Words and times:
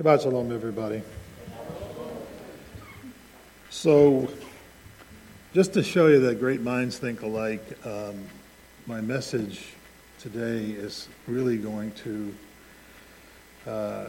Shabbat 0.00 0.22
Shalom, 0.22 0.50
everybody. 0.50 1.02
So, 3.68 4.30
just 5.52 5.74
to 5.74 5.82
show 5.82 6.06
you 6.06 6.20
that 6.20 6.40
great 6.40 6.62
minds 6.62 6.98
think 6.98 7.20
alike, 7.20 7.62
um, 7.84 8.24
my 8.86 9.02
message 9.02 9.74
today 10.18 10.70
is 10.70 11.06
really 11.26 11.58
going 11.58 11.92
to 11.92 12.34
uh, 13.66 14.06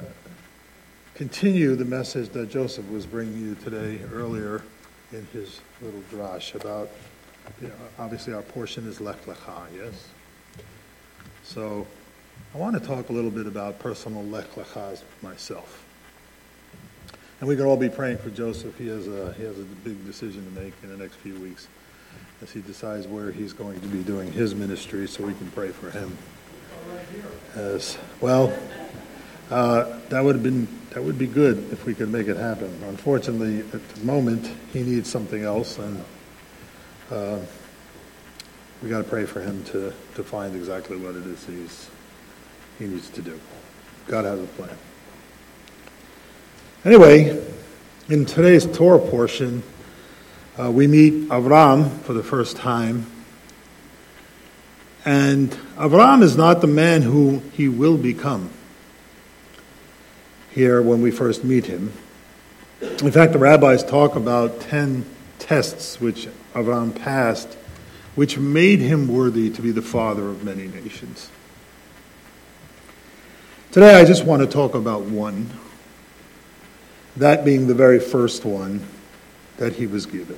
continue 1.13 1.75
the 1.75 1.83
message 1.83 2.29
that 2.29 2.49
Joseph 2.49 2.89
was 2.89 3.05
bringing 3.05 3.41
you 3.41 3.55
today 3.55 3.99
earlier 4.13 4.63
in 5.11 5.27
his 5.33 5.59
little 5.81 6.03
drash 6.09 6.55
about, 6.55 6.89
you 7.61 7.67
know, 7.67 7.73
obviously 7.99 8.33
our 8.33 8.43
portion 8.43 8.87
is 8.87 9.01
Lech 9.01 9.25
Lecha, 9.25 9.65
yes? 9.75 10.07
So, 11.43 11.85
I 12.53 12.57
want 12.57 12.81
to 12.81 12.85
talk 12.85 13.09
a 13.09 13.13
little 13.13 13.31
bit 13.31 13.47
about 13.47 13.79
personal 13.79 14.23
Lech 14.23 14.49
Lechas 14.55 15.01
myself. 15.21 15.85
And 17.39 17.47
we 17.47 17.55
can 17.55 17.65
all 17.65 17.77
be 17.77 17.89
praying 17.89 18.17
for 18.17 18.29
Joseph. 18.29 18.77
He 18.77 18.87
has, 18.87 19.07
a, 19.07 19.33
he 19.33 19.43
has 19.43 19.57
a 19.57 19.63
big 19.63 20.05
decision 20.05 20.43
to 20.45 20.61
make 20.61 20.73
in 20.83 20.89
the 20.89 20.97
next 20.97 21.15
few 21.15 21.39
weeks 21.39 21.67
as 22.41 22.51
he 22.51 22.61
decides 22.61 23.07
where 23.07 23.31
he's 23.31 23.53
going 23.53 23.79
to 23.79 23.87
be 23.87 24.03
doing 24.03 24.31
his 24.31 24.53
ministry, 24.53 25.07
so 25.07 25.25
we 25.25 25.33
can 25.33 25.49
pray 25.51 25.69
for 25.69 25.89
him. 25.91 26.17
As 27.55 27.97
well, 28.19 28.53
uh, 29.49 29.99
that 30.09 30.23
would 30.23 30.35
have 30.35 30.43
been 30.43 30.67
that 30.91 31.03
would 31.03 31.17
be 31.17 31.27
good 31.27 31.71
if 31.71 31.85
we 31.85 31.93
could 31.93 32.11
make 32.11 32.27
it 32.27 32.35
happen. 32.35 32.69
Unfortunately, 32.87 33.59
at 33.59 33.89
the 33.89 34.03
moment, 34.03 34.51
he 34.73 34.83
needs 34.83 35.09
something 35.09 35.43
else, 35.43 35.77
and 35.77 36.03
uh, 37.09 37.39
we 38.81 38.89
got 38.89 38.99
to 38.99 39.03
pray 39.03 39.25
for 39.25 39.41
him 39.41 39.63
to, 39.65 39.93
to 40.15 40.23
find 40.23 40.55
exactly 40.55 40.97
what 40.97 41.15
it 41.15 41.25
is 41.25 41.45
he's 41.45 41.89
he 42.81 42.87
needs 42.87 43.09
to 43.11 43.21
do. 43.21 43.39
God 44.07 44.25
has 44.25 44.39
a 44.39 44.47
plan. 44.47 44.75
Anyway, 46.83 47.45
in 48.09 48.25
today's 48.25 48.65
Torah 48.65 48.97
portion, 48.97 49.61
uh, 50.57 50.71
we 50.71 50.87
meet 50.87 51.29
Avram 51.29 51.91
for 52.01 52.13
the 52.13 52.23
first 52.23 52.57
time. 52.57 53.05
And 55.05 55.51
Avram 55.77 56.23
is 56.23 56.35
not 56.35 56.61
the 56.61 56.67
man 56.67 57.03
who 57.03 57.43
he 57.53 57.67
will 57.67 57.97
become 57.97 58.49
here 60.49 60.81
when 60.81 61.03
we 61.03 61.11
first 61.11 61.43
meet 61.43 61.67
him. 61.67 61.93
In 62.81 63.11
fact, 63.11 63.33
the 63.33 63.39
rabbis 63.39 63.83
talk 63.83 64.15
about 64.15 64.59
10 64.61 65.05
tests 65.37 66.01
which 66.01 66.27
Avram 66.55 66.99
passed, 66.99 67.53
which 68.15 68.39
made 68.39 68.79
him 68.79 69.07
worthy 69.07 69.51
to 69.51 69.61
be 69.61 69.69
the 69.69 69.83
father 69.83 70.27
of 70.27 70.43
many 70.43 70.67
nations. 70.67 71.29
Today, 73.71 73.95
I 73.95 74.03
just 74.03 74.25
want 74.25 74.41
to 74.41 74.47
talk 74.49 74.75
about 74.75 75.03
one, 75.03 75.49
that 77.15 77.45
being 77.45 77.67
the 77.67 77.73
very 77.73 78.01
first 78.01 78.43
one 78.43 78.85
that 79.55 79.71
he 79.71 79.87
was 79.87 80.05
given. 80.05 80.37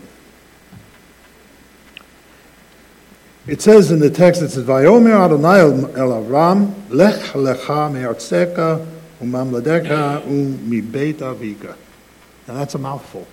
It 3.48 3.60
says 3.60 3.90
in 3.90 3.98
the 3.98 4.12
text, 4.12 4.44
it 4.44 4.50
says, 4.50 4.66
Vayomer 4.66 5.20
Adonai 5.20 5.62
el 6.00 6.12
Avram, 6.12 6.76
lech 6.92 7.34
lecha 7.34 7.92
me'artzeka 7.92 8.86
umamladeka 9.20 10.22
umibeit 10.28 11.16
avika. 11.16 11.76
Now 12.48 12.54
that's 12.54 12.76
a 12.76 12.78
mouthful, 12.78 13.28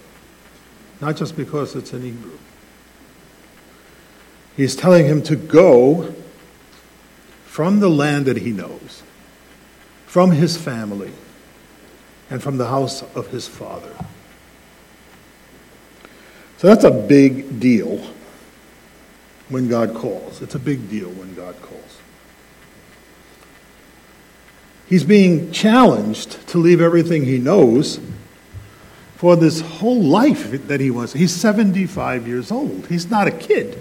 not 1.03 1.17
just 1.17 1.37
because 1.37 1.77
it's 1.77 1.93
in 1.93 2.01
Hebrew. 2.01 2.39
He's 4.57 4.75
telling 4.75 5.05
him 5.05 5.21
to 5.25 5.37
go 5.37 6.15
from 7.45 7.81
the 7.81 7.91
land 7.91 8.25
that 8.25 8.39
he 8.39 8.51
knows 8.51 9.03
from 10.11 10.33
his 10.33 10.57
family 10.57 11.13
and 12.31 12.43
from 12.43 12.59
the 12.59 12.67
house 12.67 13.05
of 13.15 13.29
his 13.29 13.47
father. 13.47 13.95
So 16.59 16.67
that's 16.67 16.83
a 16.83 16.91
big 16.91 17.61
deal 17.61 18.05
when 19.51 19.69
God 19.69 19.95
calls. 19.95 20.43
It's 20.43 20.57
a 20.57 20.59
big 20.59 20.91
deal 20.91 21.11
when 21.11 21.37
God 21.37 21.55
calls. 21.63 22.01
He's 24.89 25.05
being 25.05 25.53
challenged 25.53 26.45
to 26.49 26.59
leave 26.59 26.81
everything 26.81 27.25
he 27.25 27.39
knows 27.39 28.01
for 29.15 29.37
this 29.37 29.61
whole 29.61 30.03
life 30.03 30.67
that 30.67 30.81
he 30.81 30.91
wants. 30.91 31.13
He's 31.13 31.33
75 31.33 32.27
years 32.27 32.51
old. 32.51 32.89
He's 32.89 33.09
not 33.09 33.29
a 33.29 33.31
kid. 33.31 33.81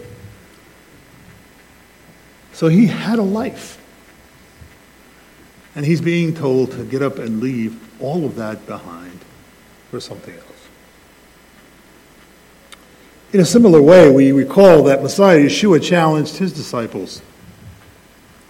So 2.53 2.68
he 2.68 2.85
had 2.85 3.18
a 3.18 3.23
life. 3.23 3.78
And 5.75 5.85
he's 5.85 6.02
being 6.02 6.34
told 6.34 6.72
to 6.72 6.84
get 6.84 7.02
up 7.02 7.19
and 7.19 7.40
leave 7.40 7.80
all 8.02 8.25
of 8.25 8.35
that 8.35 8.66
behind 8.66 9.19
for 9.90 10.00
something 10.00 10.34
else. 10.34 10.46
In 13.31 13.40
a 13.40 13.46
similar 13.46 13.81
way, 13.81 14.12
we 14.12 14.31
recall 14.31 14.84
that 14.84 15.03
Messiah 15.03 15.40
Yeshua 15.40 15.84
challenged 15.84 16.38
his 16.38 16.52
disciples. 16.52 17.22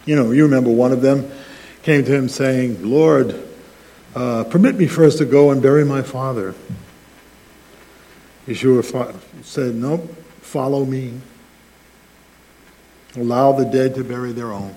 You 0.06 0.16
know, 0.16 0.31
you 0.31 0.44
remember 0.44 0.72
one 0.72 0.94
of 0.94 1.02
them 1.02 1.30
came 1.84 2.06
to 2.06 2.16
him 2.16 2.30
saying, 2.30 2.90
Lord, 2.90 3.47
uh, 4.16 4.46
permit 4.46 4.75
me 4.75 4.88
first 4.88 5.18
to 5.18 5.25
go 5.25 5.51
and 5.51 5.62
bury 5.62 5.84
my 5.84 6.01
father. 6.01 6.56
Yeshua 8.47 9.19
said, 9.44 9.75
No, 9.75 9.97
follow 10.41 10.86
me. 10.86 11.19
Allow 13.16 13.53
the 13.53 13.66
dead 13.66 13.96
to 13.96 14.03
bury 14.03 14.31
their 14.31 14.51
own. 14.51 14.74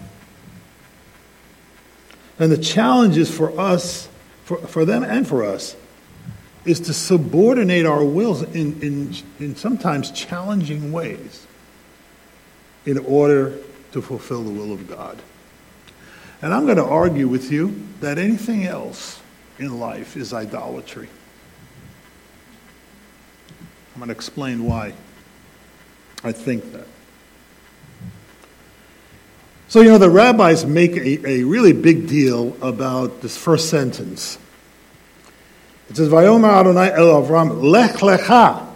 And 2.42 2.50
the 2.50 2.58
challenge 2.58 3.16
is 3.18 3.32
for 3.32 3.56
us, 3.56 4.08
for, 4.42 4.56
for 4.56 4.84
them 4.84 5.04
and 5.04 5.24
for 5.24 5.44
us, 5.44 5.76
is 6.64 6.80
to 6.80 6.92
subordinate 6.92 7.86
our 7.86 8.02
wills 8.02 8.42
in, 8.42 8.82
in, 8.82 9.14
in 9.38 9.54
sometimes 9.54 10.10
challenging 10.10 10.90
ways 10.90 11.46
in 12.84 12.98
order 12.98 13.56
to 13.92 14.02
fulfill 14.02 14.42
the 14.42 14.50
will 14.50 14.72
of 14.72 14.88
God. 14.88 15.22
And 16.42 16.52
I'm 16.52 16.64
going 16.64 16.78
to 16.78 16.84
argue 16.84 17.28
with 17.28 17.52
you 17.52 17.80
that 18.00 18.18
anything 18.18 18.64
else 18.64 19.20
in 19.60 19.78
life 19.78 20.16
is 20.16 20.32
idolatry. 20.32 21.08
I'm 23.94 24.00
going 24.00 24.08
to 24.08 24.14
explain 24.16 24.64
why 24.64 24.94
I 26.24 26.32
think 26.32 26.72
that. 26.72 26.88
So, 29.72 29.80
you 29.80 29.88
know, 29.88 29.96
the 29.96 30.10
rabbis 30.10 30.66
make 30.66 30.98
a, 30.98 31.26
a 31.26 31.44
really 31.44 31.72
big 31.72 32.06
deal 32.06 32.54
about 32.60 33.22
this 33.22 33.38
first 33.38 33.70
sentence. 33.70 34.36
It 35.88 35.96
says, 35.96 36.10
Vayomer 36.10 36.52
Adonai 36.52 36.92
El 36.92 37.06
Avram 37.06 37.62
Lech 37.62 37.92
Lecha. 37.92 38.68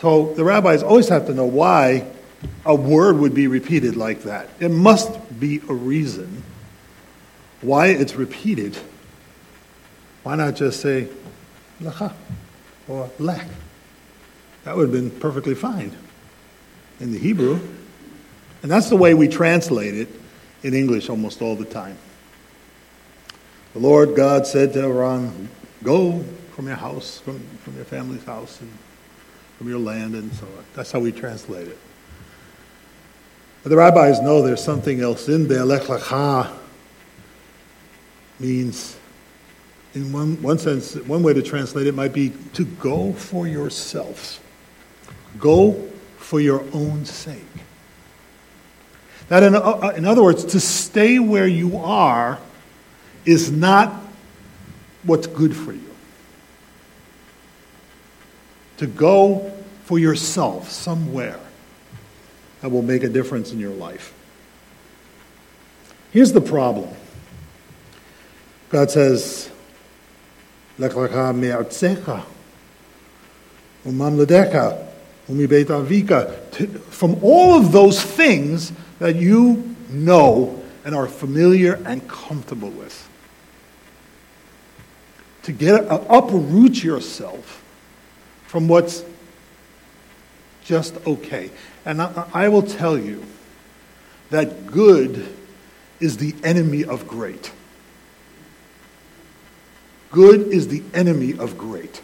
So 0.00 0.34
the 0.34 0.42
rabbis 0.42 0.82
always 0.82 1.08
have 1.10 1.26
to 1.26 1.34
know 1.34 1.44
why 1.44 2.10
a 2.64 2.74
word 2.74 3.18
would 3.18 3.32
be 3.32 3.46
repeated 3.46 3.94
like 3.94 4.24
that. 4.24 4.48
It 4.58 4.70
must 4.72 5.38
be 5.38 5.62
a 5.68 5.72
reason 5.72 6.42
why 7.60 7.90
it's 7.90 8.16
repeated. 8.16 8.76
Why 10.24 10.34
not 10.34 10.56
just 10.56 10.80
say 10.80 11.06
Lecha 11.80 12.12
or 12.88 13.08
Lech? 13.20 13.46
That 14.64 14.76
would 14.76 14.92
have 14.92 14.92
been 14.92 15.12
perfectly 15.12 15.54
fine 15.54 15.96
in 16.98 17.12
the 17.12 17.18
Hebrew. 17.20 17.60
And 18.62 18.70
that's 18.70 18.88
the 18.88 18.96
way 18.96 19.14
we 19.14 19.28
translate 19.28 19.94
it 19.94 20.08
in 20.62 20.74
English 20.74 21.08
almost 21.08 21.42
all 21.42 21.54
the 21.54 21.64
time. 21.64 21.96
The 23.74 23.78
Lord 23.80 24.16
God 24.16 24.46
said 24.46 24.72
to 24.72 24.80
Avram, 24.80 25.46
Go 25.82 26.24
from 26.54 26.66
your 26.66 26.76
house, 26.76 27.20
from, 27.20 27.38
from 27.62 27.76
your 27.76 27.84
family's 27.84 28.24
house, 28.24 28.60
and 28.60 28.72
from 29.58 29.68
your 29.68 29.78
land, 29.78 30.14
and 30.14 30.32
so 30.32 30.46
on. 30.46 30.64
That's 30.74 30.90
how 30.90 30.98
we 30.98 31.12
translate 31.12 31.68
it. 31.68 31.78
But 33.62 33.70
the 33.70 33.76
rabbis 33.76 34.20
know 34.20 34.42
there's 34.42 34.62
something 34.62 35.00
else 35.00 35.28
in 35.28 35.46
there. 35.46 35.64
Lech 35.64 35.82
lecha 35.82 36.56
means, 38.40 38.96
in 39.94 40.12
one, 40.12 40.40
one 40.42 40.58
sense, 40.58 40.94
one 40.96 41.22
way 41.22 41.32
to 41.34 41.42
translate 41.42 41.86
it 41.86 41.94
might 41.94 42.12
be 42.12 42.32
to 42.54 42.64
go 42.64 43.12
for 43.12 43.46
yourself. 43.46 44.42
Go 45.38 45.88
for 46.16 46.40
your 46.40 46.64
own 46.72 47.04
sake. 47.04 47.44
That, 49.28 49.42
in, 49.42 49.54
uh, 49.54 49.92
in 49.96 50.04
other 50.04 50.22
words, 50.22 50.44
to 50.46 50.60
stay 50.60 51.18
where 51.18 51.46
you 51.46 51.76
are 51.78 52.38
is 53.24 53.52
not 53.52 53.94
what's 55.02 55.26
good 55.26 55.54
for 55.54 55.72
you. 55.72 55.84
To 58.78 58.86
go 58.86 59.52
for 59.84 59.98
yourself 59.98 60.70
somewhere 60.70 61.38
that 62.60 62.70
will 62.70 62.82
make 62.82 63.02
a 63.02 63.08
difference 63.08 63.52
in 63.52 63.58
your 63.58 63.72
life. 63.72 64.14
Here's 66.10 66.32
the 66.32 66.40
problem 66.40 66.88
God 68.70 68.90
says, 68.90 69.50
from 76.90 77.18
all 77.22 77.54
of 77.54 77.72
those 77.72 78.02
things 78.02 78.72
that 78.98 79.16
you 79.16 79.76
know 79.88 80.62
and 80.84 80.94
are 80.94 81.06
familiar 81.06 81.74
and 81.84 82.08
comfortable 82.08 82.70
with. 82.70 83.08
to 85.48 85.52
get 85.52 85.90
uh, 85.90 86.04
uproot 86.10 86.84
yourself 86.84 87.64
from 88.46 88.68
what's 88.68 89.02
just 90.62 90.94
okay. 91.06 91.50
And 91.86 92.02
I, 92.02 92.28
I 92.34 92.48
will 92.50 92.60
tell 92.60 92.98
you 92.98 93.24
that 94.28 94.66
good 94.66 95.26
is 96.00 96.18
the 96.18 96.34
enemy 96.44 96.84
of 96.84 97.08
great. 97.08 97.50
Good 100.10 100.48
is 100.48 100.68
the 100.68 100.82
enemy 100.92 101.38
of 101.38 101.56
great. 101.56 102.02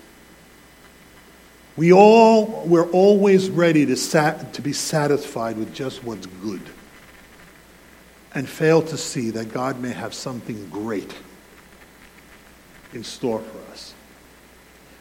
We 1.77 1.93
all, 1.93 2.65
we're 2.67 2.91
always 2.93 3.51
ready 3.51 3.85
to, 3.85 3.97
sat, 3.97 4.55
to 4.55 4.63
be 4.63 4.73
satisfied 4.73 5.59
with 5.59 5.75
just 5.75 6.03
what's 6.03 6.25
good 6.25 6.63
and 8.35 8.49
fail 8.49 8.83
to 8.83 8.97
see 8.97 9.31
that 9.31 9.53
God 9.53 9.81
may 9.81 9.93
have 9.93 10.13
something 10.13 10.69
great 10.69 11.15
in 12.93 13.05
store 13.05 13.41
for 13.41 13.73
us. 13.73 13.95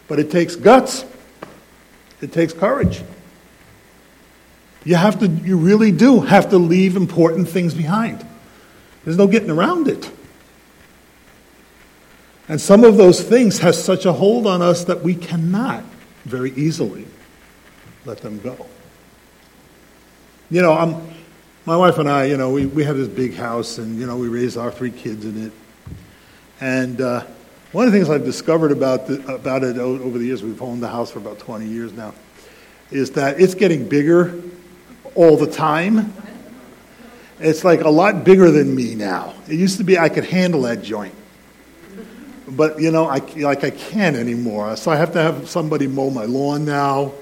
But 0.07 0.19
it 0.19 0.29
takes 0.29 0.55
guts. 0.55 1.05
It 2.21 2.31
takes 2.31 2.53
courage. 2.53 3.01
You 4.85 4.95
have 4.95 5.19
to, 5.19 5.27
you 5.27 5.57
really 5.57 5.91
do 5.91 6.19
have 6.19 6.49
to 6.49 6.57
leave 6.57 6.95
important 6.95 7.49
things 7.49 7.73
behind. 7.73 8.25
There's 9.03 9.17
no 9.17 9.27
getting 9.27 9.49
around 9.49 9.87
it. 9.87 10.11
And 12.47 12.59
some 12.59 12.83
of 12.83 12.97
those 12.97 13.21
things 13.21 13.59
have 13.59 13.75
such 13.75 14.05
a 14.05 14.11
hold 14.11 14.45
on 14.45 14.61
us 14.61 14.83
that 14.85 15.01
we 15.01 15.15
cannot 15.15 15.83
very 16.25 16.51
easily 16.51 17.07
let 18.05 18.17
them 18.19 18.39
go. 18.39 18.67
You 20.49 20.61
know, 20.61 20.73
I'm, 20.73 21.12
my 21.65 21.77
wife 21.77 21.97
and 21.97 22.09
I, 22.09 22.25
you 22.25 22.35
know, 22.35 22.51
we, 22.51 22.65
we 22.65 22.83
have 22.83 22.97
this 22.97 23.07
big 23.07 23.35
house 23.35 23.77
and, 23.77 23.97
you 23.97 24.05
know, 24.05 24.17
we 24.17 24.27
raise 24.27 24.57
our 24.57 24.69
three 24.69 24.91
kids 24.91 25.23
in 25.25 25.45
it. 25.45 25.53
And 26.59 26.99
uh, 26.99 27.25
one 27.71 27.85
of 27.87 27.93
the 27.93 27.97
things 27.97 28.09
I've 28.09 28.25
discovered 28.25 28.73
about, 28.73 29.07
the, 29.07 29.33
about 29.33 29.63
it 29.63 29.77
over 29.77 30.17
the 30.17 30.25
years, 30.25 30.43
we've 30.43 30.61
owned 30.61 30.83
the 30.83 30.89
house 30.89 31.11
for 31.11 31.19
about 31.19 31.39
20 31.39 31.65
years 31.65 31.93
now, 31.93 32.13
is 32.91 33.11
that 33.11 33.39
it's 33.39 33.55
getting 33.55 33.87
bigger 33.87 34.41
all 35.15 35.37
the 35.37 35.47
time. 35.47 36.13
It's 37.39 37.63
like 37.63 37.81
a 37.81 37.89
lot 37.89 38.25
bigger 38.25 38.51
than 38.51 38.75
me 38.75 38.95
now. 38.95 39.33
It 39.47 39.55
used 39.55 39.77
to 39.77 39.85
be 39.85 39.97
I 39.97 40.09
could 40.09 40.25
handle 40.25 40.63
that 40.63 40.81
joint. 40.81 41.15
But, 42.45 42.81
you 42.81 42.91
know, 42.91 43.05
I, 43.05 43.19
like 43.37 43.63
I 43.63 43.69
can't 43.69 44.17
anymore. 44.17 44.75
So 44.75 44.91
I 44.91 44.97
have 44.97 45.13
to 45.13 45.21
have 45.21 45.49
somebody 45.49 45.87
mow 45.87 46.09
my 46.09 46.25
lawn 46.25 46.65
now. 46.65 47.13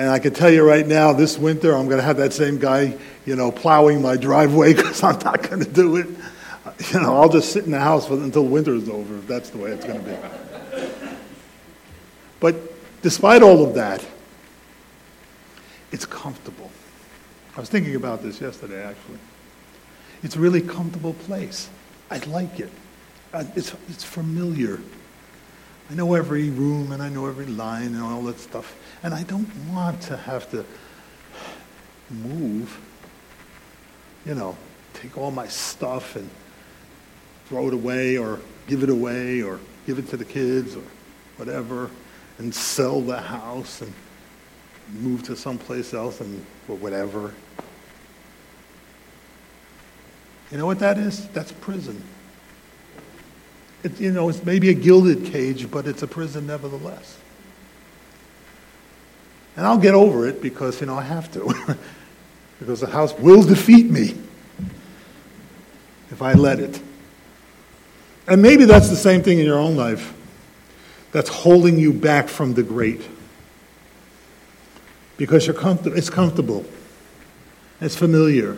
And 0.00 0.08
I 0.08 0.18
can 0.18 0.32
tell 0.32 0.48
you 0.48 0.66
right 0.66 0.86
now, 0.86 1.12
this 1.12 1.36
winter, 1.36 1.76
I'm 1.76 1.84
going 1.84 1.98
to 1.98 2.02
have 2.02 2.16
that 2.16 2.32
same 2.32 2.58
guy, 2.58 2.96
you 3.26 3.36
know, 3.36 3.52
plowing 3.52 4.00
my 4.00 4.16
driveway 4.16 4.72
because 4.74 5.02
I'm 5.02 5.18
not 5.18 5.42
going 5.42 5.62
to 5.62 5.70
do 5.70 5.96
it. 5.96 6.06
You 6.90 7.00
know, 7.00 7.20
I'll 7.20 7.28
just 7.28 7.52
sit 7.52 7.66
in 7.66 7.70
the 7.70 7.80
house 7.80 8.08
until 8.08 8.46
winter 8.46 8.72
is 8.72 8.88
over 8.88 9.18
if 9.18 9.26
that's 9.26 9.50
the 9.50 9.58
way 9.58 9.72
it's 9.72 9.84
going 9.84 10.02
to 10.02 10.10
be. 10.10 10.88
But 12.40 12.56
despite 13.02 13.42
all 13.42 13.62
of 13.62 13.74
that, 13.74 14.02
it's 15.92 16.06
comfortable. 16.06 16.70
I 17.54 17.60
was 17.60 17.68
thinking 17.68 17.94
about 17.94 18.22
this 18.22 18.40
yesterday, 18.40 18.82
actually. 18.82 19.18
It's 20.22 20.34
a 20.34 20.40
really 20.40 20.62
comfortable 20.62 21.12
place. 21.12 21.68
I 22.10 22.20
like 22.20 22.58
it. 22.58 22.70
Uh, 23.34 23.44
it's, 23.54 23.74
it's 23.90 24.04
familiar. 24.04 24.80
I 25.90 25.94
know 25.94 26.14
every 26.14 26.50
room 26.50 26.92
and 26.92 27.02
I 27.02 27.08
know 27.08 27.26
every 27.26 27.46
line 27.46 27.94
and 27.94 28.02
all 28.02 28.22
that 28.22 28.38
stuff. 28.38 28.76
And 29.02 29.12
I 29.12 29.24
don't 29.24 29.48
want 29.66 30.00
to 30.02 30.16
have 30.16 30.48
to 30.52 30.64
move, 32.10 32.80
you 34.24 34.36
know, 34.36 34.56
take 34.94 35.18
all 35.18 35.32
my 35.32 35.48
stuff 35.48 36.14
and 36.14 36.30
throw 37.46 37.66
it 37.66 37.74
away 37.74 38.16
or 38.18 38.38
give 38.68 38.84
it 38.84 38.88
away 38.88 39.42
or 39.42 39.58
give 39.84 39.98
it 39.98 40.08
to 40.10 40.16
the 40.16 40.24
kids 40.24 40.76
or 40.76 40.82
whatever 41.36 41.90
and 42.38 42.54
sell 42.54 43.00
the 43.00 43.20
house 43.20 43.82
and 43.82 43.92
move 45.00 45.24
to 45.24 45.34
someplace 45.34 45.92
else 45.92 46.20
and 46.20 46.44
whatever. 46.68 47.34
You 50.52 50.58
know 50.58 50.66
what 50.66 50.78
that 50.78 50.98
is? 50.98 51.26
That's 51.28 51.50
prison. 51.50 52.00
It, 53.82 53.98
you 54.00 54.12
know, 54.12 54.28
it's 54.28 54.44
maybe 54.44 54.68
a 54.68 54.74
gilded 54.74 55.24
cage, 55.26 55.70
but 55.70 55.86
it's 55.86 56.02
a 56.02 56.06
prison 56.06 56.46
nevertheless. 56.46 57.16
And 59.56 59.66
I'll 59.66 59.78
get 59.78 59.94
over 59.94 60.26
it 60.26 60.42
because, 60.42 60.80
you 60.80 60.86
know, 60.86 60.96
I 60.96 61.02
have 61.02 61.32
to. 61.32 61.76
because 62.58 62.80
the 62.80 62.86
house 62.86 63.18
will 63.18 63.42
defeat 63.42 63.90
me 63.90 64.14
if 66.10 66.22
I 66.22 66.34
let 66.34 66.60
it. 66.60 66.80
And 68.28 68.42
maybe 68.42 68.64
that's 68.64 68.90
the 68.90 68.96
same 68.96 69.22
thing 69.22 69.38
in 69.38 69.46
your 69.46 69.58
own 69.58 69.76
life 69.76 70.14
that's 71.12 71.28
holding 71.28 71.78
you 71.78 71.92
back 71.92 72.28
from 72.28 72.54
the 72.54 72.62
great 72.62 73.02
because 75.16 75.46
you're 75.46 75.56
comfortable. 75.56 75.96
It's 75.96 76.10
comfortable. 76.10 76.64
It's 77.80 77.96
familiar. 77.96 78.56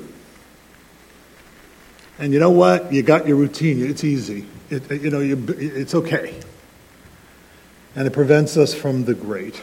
And 2.19 2.33
you 2.33 2.39
know 2.39 2.51
what? 2.51 2.93
You 2.93 3.03
got 3.03 3.27
your 3.27 3.37
routine. 3.37 3.85
It's 3.85 4.05
easy. 4.05 4.47
It, 4.73 5.03
you 5.03 5.11
know, 5.11 5.21
you, 5.21 5.45
it's 5.59 5.95
okay. 5.95 6.41
And 7.95 8.07
it 8.07 8.13
prevents 8.13 8.57
us 8.57 8.73
from 8.73 9.05
the 9.05 9.13
great, 9.13 9.57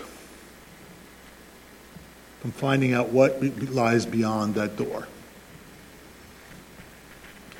from 2.41 2.51
finding 2.51 2.93
out 2.93 3.09
what 3.09 3.41
lies 3.71 4.05
beyond 4.05 4.53
that 4.53 4.77
door. 4.77 5.07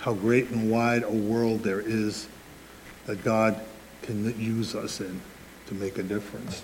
How 0.02 0.14
great 0.14 0.50
and 0.52 0.70
wide 0.70 1.02
a 1.04 1.12
world 1.12 1.64
there 1.64 1.82
is 1.82 2.28
that 3.08 3.24
God 3.24 3.60
can 4.04 4.40
use 4.40 4.76
us 4.76 5.02
in 5.02 5.20
to 5.68 5.74
make 5.74 5.98
a 5.98 6.04
difference. 6.04 6.64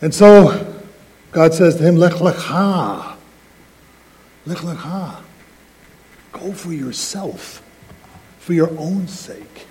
And 0.00 0.12
so 0.12 0.82
God 1.30 1.54
says 1.54 1.76
to 1.76 1.84
him, 1.84 1.96
Lech 1.96 2.14
lecha. 2.14 3.16
Lech 4.46 4.58
lecha. 4.58 5.22
Go 6.32 6.52
for 6.52 6.72
yourself, 6.72 7.62
for 8.46 8.52
your 8.52 8.70
own 8.78 9.08
sake, 9.08 9.66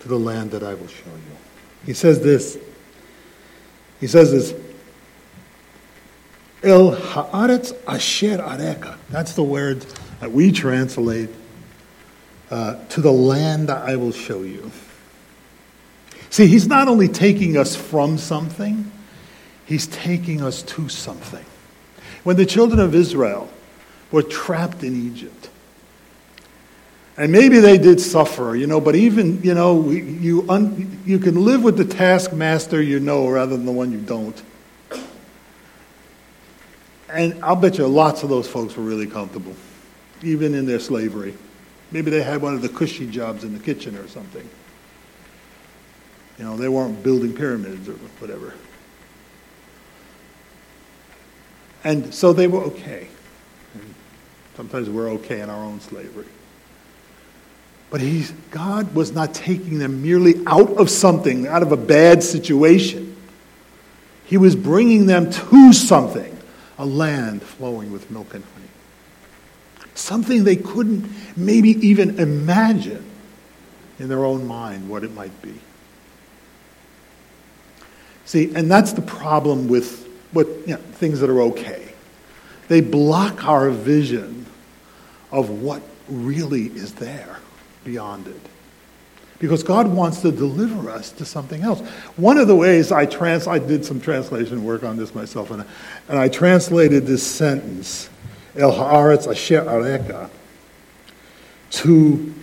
to 0.00 0.08
the 0.08 0.18
land 0.18 0.52
that 0.52 0.62
I 0.62 0.72
will 0.72 0.88
show 0.88 1.10
you. 1.10 1.36
He 1.84 1.92
says 1.92 2.22
this. 2.22 2.56
He 4.00 4.06
says 4.06 4.32
this. 4.32 4.54
El 6.62 6.96
haaretz 6.96 7.76
asher 7.86 8.38
areka. 8.38 8.96
That's 9.10 9.34
the 9.34 9.42
word 9.42 9.84
that 10.20 10.32
we 10.32 10.50
translate 10.50 11.28
uh, 12.50 12.82
to 12.86 13.02
the 13.02 13.12
land 13.12 13.68
that 13.68 13.82
I 13.86 13.96
will 13.96 14.12
show 14.12 14.40
you. 14.40 14.70
See, 16.30 16.46
he's 16.46 16.68
not 16.68 16.88
only 16.88 17.08
taking 17.08 17.58
us 17.58 17.76
from 17.76 18.16
something, 18.16 18.90
He's 19.66 19.86
taking 19.88 20.40
us 20.40 20.62
to 20.62 20.88
something. 20.88 21.44
When 22.24 22.36
the 22.36 22.46
children 22.46 22.80
of 22.80 22.94
Israel 22.94 23.50
were 24.10 24.22
trapped 24.22 24.82
in 24.82 24.94
Egypt, 25.08 25.50
and 27.18 27.32
maybe 27.32 27.58
they 27.58 27.78
did 27.78 28.00
suffer, 28.00 28.54
you 28.54 28.68
know, 28.68 28.80
but 28.80 28.94
even, 28.94 29.42
you 29.42 29.52
know, 29.52 29.90
you, 29.90 30.48
un, 30.48 31.00
you 31.04 31.18
can 31.18 31.44
live 31.44 31.64
with 31.64 31.76
the 31.76 31.84
taskmaster 31.84 32.80
you 32.80 33.00
know 33.00 33.28
rather 33.28 33.56
than 33.56 33.66
the 33.66 33.72
one 33.72 33.90
you 33.90 33.98
don't. 33.98 34.40
And 37.08 37.42
I'll 37.42 37.56
bet 37.56 37.76
you 37.76 37.88
lots 37.88 38.22
of 38.22 38.28
those 38.28 38.46
folks 38.46 38.76
were 38.76 38.84
really 38.84 39.08
comfortable, 39.08 39.56
even 40.22 40.54
in 40.54 40.64
their 40.64 40.78
slavery. 40.78 41.34
Maybe 41.90 42.12
they 42.12 42.22
had 42.22 42.40
one 42.40 42.54
of 42.54 42.62
the 42.62 42.68
cushy 42.68 43.08
jobs 43.08 43.42
in 43.42 43.52
the 43.52 43.64
kitchen 43.64 43.96
or 43.96 44.06
something. 44.06 44.48
You 46.38 46.44
know, 46.44 46.56
they 46.56 46.68
weren't 46.68 47.02
building 47.02 47.34
pyramids 47.34 47.88
or 47.88 47.94
whatever. 48.20 48.54
And 51.82 52.14
so 52.14 52.32
they 52.32 52.46
were 52.46 52.62
okay. 52.62 53.08
And 53.74 53.94
sometimes 54.54 54.88
we're 54.88 55.10
okay 55.12 55.40
in 55.40 55.50
our 55.50 55.64
own 55.64 55.80
slavery. 55.80 56.26
But 57.90 58.00
he's, 58.00 58.32
God 58.50 58.94
was 58.94 59.12
not 59.12 59.32
taking 59.32 59.78
them 59.78 60.02
merely 60.02 60.34
out 60.46 60.76
of 60.76 60.90
something, 60.90 61.46
out 61.46 61.62
of 61.62 61.72
a 61.72 61.76
bad 61.76 62.22
situation. 62.22 63.16
He 64.24 64.36
was 64.36 64.54
bringing 64.54 65.06
them 65.06 65.30
to 65.30 65.72
something, 65.72 66.36
a 66.76 66.84
land 66.84 67.42
flowing 67.42 67.90
with 67.90 68.10
milk 68.10 68.34
and 68.34 68.44
honey. 68.44 69.88
Something 69.94 70.44
they 70.44 70.56
couldn't 70.56 71.10
maybe 71.36 71.70
even 71.86 72.18
imagine 72.18 73.04
in 73.98 74.08
their 74.08 74.24
own 74.24 74.46
mind 74.46 74.88
what 74.88 75.02
it 75.02 75.14
might 75.14 75.40
be. 75.40 75.54
See, 78.26 78.52
and 78.54 78.70
that's 78.70 78.92
the 78.92 79.00
problem 79.02 79.68
with 79.68 80.06
what, 80.32 80.46
you 80.46 80.74
know, 80.74 80.76
things 80.76 81.20
that 81.20 81.30
are 81.30 81.40
okay. 81.40 81.94
They 82.68 82.82
block 82.82 83.46
our 83.46 83.70
vision 83.70 84.44
of 85.32 85.48
what 85.48 85.80
really 86.06 86.66
is 86.66 86.92
there 86.94 87.38
beyond 87.88 88.26
it. 88.26 88.40
Because 89.38 89.62
God 89.62 89.86
wants 89.88 90.20
to 90.20 90.30
deliver 90.32 90.90
us 90.90 91.10
to 91.12 91.24
something 91.24 91.62
else. 91.62 91.80
One 92.16 92.38
of 92.38 92.48
the 92.48 92.56
ways 92.56 92.92
I 92.92 93.06
trans 93.06 93.46
I 93.46 93.58
did 93.58 93.84
some 93.84 94.00
translation 94.00 94.64
work 94.64 94.82
on 94.82 94.96
this 94.96 95.14
myself, 95.14 95.50
and, 95.50 95.64
and 96.08 96.18
I 96.18 96.28
translated 96.28 97.06
this 97.06 97.24
sentence, 97.24 98.10
El 98.56 98.72
Haaretz 98.72 99.30
Asher 99.30 99.62
Areka, 99.62 100.28
to 101.70 102.34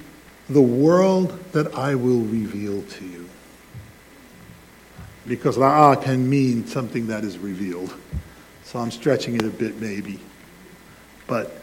the 0.50 0.62
world 0.62 1.38
that 1.52 1.76
I 1.76 1.96
will 1.96 2.22
reveal 2.22 2.82
to 2.82 3.06
you. 3.06 3.30
Because 5.28 5.58
Ra'ah 5.58 6.02
can 6.02 6.30
mean 6.30 6.66
something 6.66 7.08
that 7.08 7.24
is 7.24 7.38
revealed. 7.38 7.94
So 8.64 8.80
I'm 8.80 8.92
stretching 8.92 9.36
it 9.36 9.44
a 9.44 9.50
bit, 9.50 9.82
maybe. 9.82 10.20
But 11.28 11.60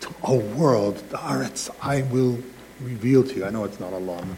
to 0.00 0.14
a 0.24 0.34
world, 0.34 0.96
the 1.10 1.18
Aretz, 1.18 1.70
I 1.80 2.02
will 2.02 2.38
reveal 2.80 3.24
to 3.24 3.34
you. 3.34 3.44
I 3.44 3.50
know 3.50 3.64
it's 3.64 3.80
not 3.80 3.92
a 3.92 3.98
long, 3.98 4.36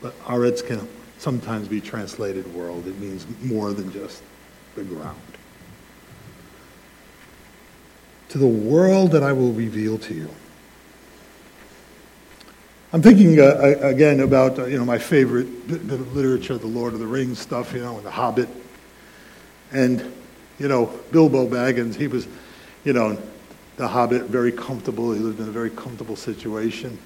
but 0.00 0.18
Aretz 0.24 0.66
can 0.66 0.88
sometimes 1.18 1.68
be 1.68 1.80
translated 1.80 2.52
world. 2.54 2.86
It 2.86 2.98
means 2.98 3.26
more 3.42 3.72
than 3.72 3.92
just 3.92 4.22
the 4.74 4.84
ground. 4.84 5.20
To 8.30 8.38
the 8.38 8.46
world 8.46 9.12
that 9.12 9.22
I 9.22 9.32
will 9.32 9.52
reveal 9.52 9.98
to 9.98 10.14
you. 10.14 10.28
I'm 12.92 13.02
thinking 13.02 13.38
uh, 13.38 13.76
again 13.82 14.20
about 14.20 14.58
uh, 14.58 14.64
you 14.64 14.78
know 14.78 14.84
my 14.84 14.96
favorite 14.96 15.68
bit 15.68 16.00
of 16.00 16.16
literature, 16.16 16.56
the 16.56 16.66
Lord 16.66 16.94
of 16.94 17.00
the 17.00 17.06
Rings 17.06 17.38
stuff, 17.38 17.74
you 17.74 17.82
know, 17.82 17.96
and 17.96 18.06
the 18.06 18.10
Hobbit, 18.10 18.48
and 19.72 20.00
you 20.58 20.68
know 20.68 20.86
Bilbo 21.12 21.46
Baggins. 21.48 21.96
He 21.96 22.06
was, 22.06 22.26
you 22.84 22.94
know, 22.94 23.18
the 23.76 23.86
Hobbit, 23.86 24.22
very 24.24 24.52
comfortable. 24.52 25.12
He 25.12 25.20
lived 25.20 25.38
in 25.38 25.48
a 25.48 25.52
very 25.52 25.68
comfortable 25.68 26.16
situation, 26.16 26.98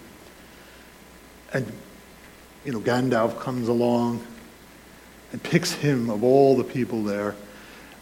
and 1.52 1.71
you 2.64 2.73
know 2.73 2.80
Gandalf 2.80 3.38
comes 3.40 3.68
along 3.68 4.26
and 5.32 5.42
picks 5.42 5.73
him 5.73 6.11
of 6.11 6.23
all 6.23 6.56
the 6.56 6.64
people 6.64 7.02
there, 7.02 7.35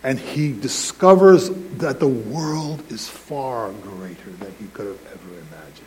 and 0.03 0.19
he 0.19 0.53
discovers 0.53 1.51
that 1.79 2.01
the 2.01 2.09
world 2.09 2.83
is 2.91 3.09
far 3.09 3.71
greater 3.73 4.31
than 4.31 4.55
he 4.59 4.67
could 4.69 4.87
have 4.87 5.07
ever 5.07 5.29
imagined. 5.29 5.87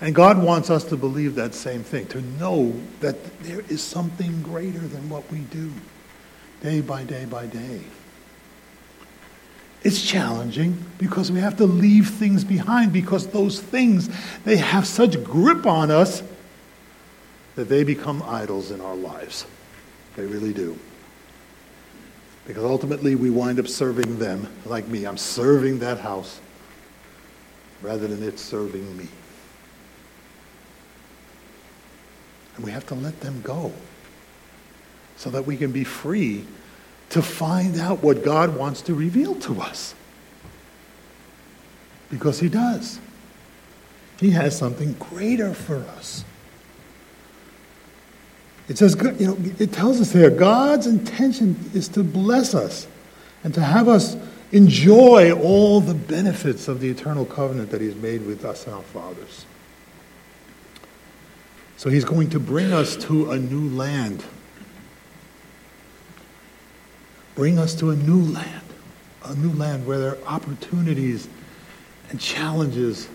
And 0.00 0.14
God 0.14 0.42
wants 0.42 0.68
us 0.70 0.84
to 0.84 0.96
believe 0.96 1.34
that 1.36 1.54
same 1.54 1.82
thing, 1.82 2.06
to 2.08 2.20
know 2.20 2.74
that 3.00 3.40
there 3.40 3.62
is 3.68 3.82
something 3.82 4.42
greater 4.42 4.78
than 4.78 5.08
what 5.08 5.30
we 5.30 5.38
do 5.38 5.72
day 6.62 6.80
by 6.80 7.04
day 7.04 7.24
by 7.24 7.46
day. 7.46 7.80
It's 9.86 10.02
challenging 10.02 10.84
because 10.98 11.30
we 11.30 11.38
have 11.38 11.58
to 11.58 11.64
leave 11.64 12.08
things 12.08 12.42
behind 12.42 12.92
because 12.92 13.28
those 13.28 13.60
things, 13.60 14.10
they 14.42 14.56
have 14.56 14.84
such 14.84 15.22
grip 15.22 15.64
on 15.64 15.92
us 15.92 16.24
that 17.54 17.68
they 17.68 17.84
become 17.84 18.20
idols 18.24 18.72
in 18.72 18.80
our 18.80 18.96
lives. 18.96 19.46
They 20.16 20.26
really 20.26 20.52
do. 20.52 20.76
Because 22.48 22.64
ultimately 22.64 23.14
we 23.14 23.30
wind 23.30 23.60
up 23.60 23.68
serving 23.68 24.18
them, 24.18 24.48
like 24.64 24.88
me. 24.88 25.04
I'm 25.04 25.16
serving 25.16 25.78
that 25.78 25.98
house 25.98 26.40
rather 27.80 28.08
than 28.08 28.24
it 28.24 28.40
serving 28.40 28.96
me. 28.96 29.06
And 32.56 32.64
we 32.64 32.72
have 32.72 32.88
to 32.88 32.96
let 32.96 33.20
them 33.20 33.40
go 33.42 33.72
so 35.16 35.30
that 35.30 35.46
we 35.46 35.56
can 35.56 35.70
be 35.70 35.84
free 35.84 36.44
to 37.10 37.22
find 37.22 37.80
out 37.80 38.02
what 38.02 38.24
God 38.24 38.56
wants 38.56 38.82
to 38.82 38.94
reveal 38.94 39.34
to 39.36 39.60
us. 39.60 39.94
Because 42.10 42.40
He 42.40 42.48
does. 42.48 43.00
He 44.18 44.30
has 44.30 44.56
something 44.56 44.94
greater 44.94 45.54
for 45.54 45.76
us. 45.76 46.24
It 48.68 48.78
says, 48.78 48.96
you 49.20 49.26
know, 49.26 49.36
it 49.58 49.72
tells 49.72 50.00
us 50.00 50.12
here 50.12 50.30
God's 50.30 50.86
intention 50.86 51.70
is 51.72 51.88
to 51.88 52.02
bless 52.02 52.54
us 52.54 52.88
and 53.44 53.54
to 53.54 53.60
have 53.60 53.88
us 53.88 54.16
enjoy 54.50 55.32
all 55.32 55.80
the 55.80 55.94
benefits 55.94 56.66
of 56.66 56.80
the 56.80 56.88
eternal 56.88 57.24
covenant 57.24 57.70
that 57.70 57.80
He's 57.80 57.94
made 57.94 58.26
with 58.26 58.44
us 58.44 58.66
and 58.66 58.74
our 58.74 58.82
fathers. 58.82 59.44
So 61.76 61.90
he's 61.90 62.04
going 62.04 62.30
to 62.30 62.40
bring 62.40 62.72
us 62.72 62.96
to 63.04 63.32
a 63.32 63.38
new 63.38 63.68
land. 63.76 64.24
Bring 67.36 67.58
us 67.58 67.74
to 67.76 67.90
a 67.90 67.96
new 67.96 68.20
land, 68.20 68.64
a 69.24 69.34
new 69.36 69.52
land 69.52 69.86
where 69.86 69.98
there 69.98 70.10
are 70.12 70.24
opportunities 70.26 71.28
and 72.08 72.18
challenges 72.18 73.08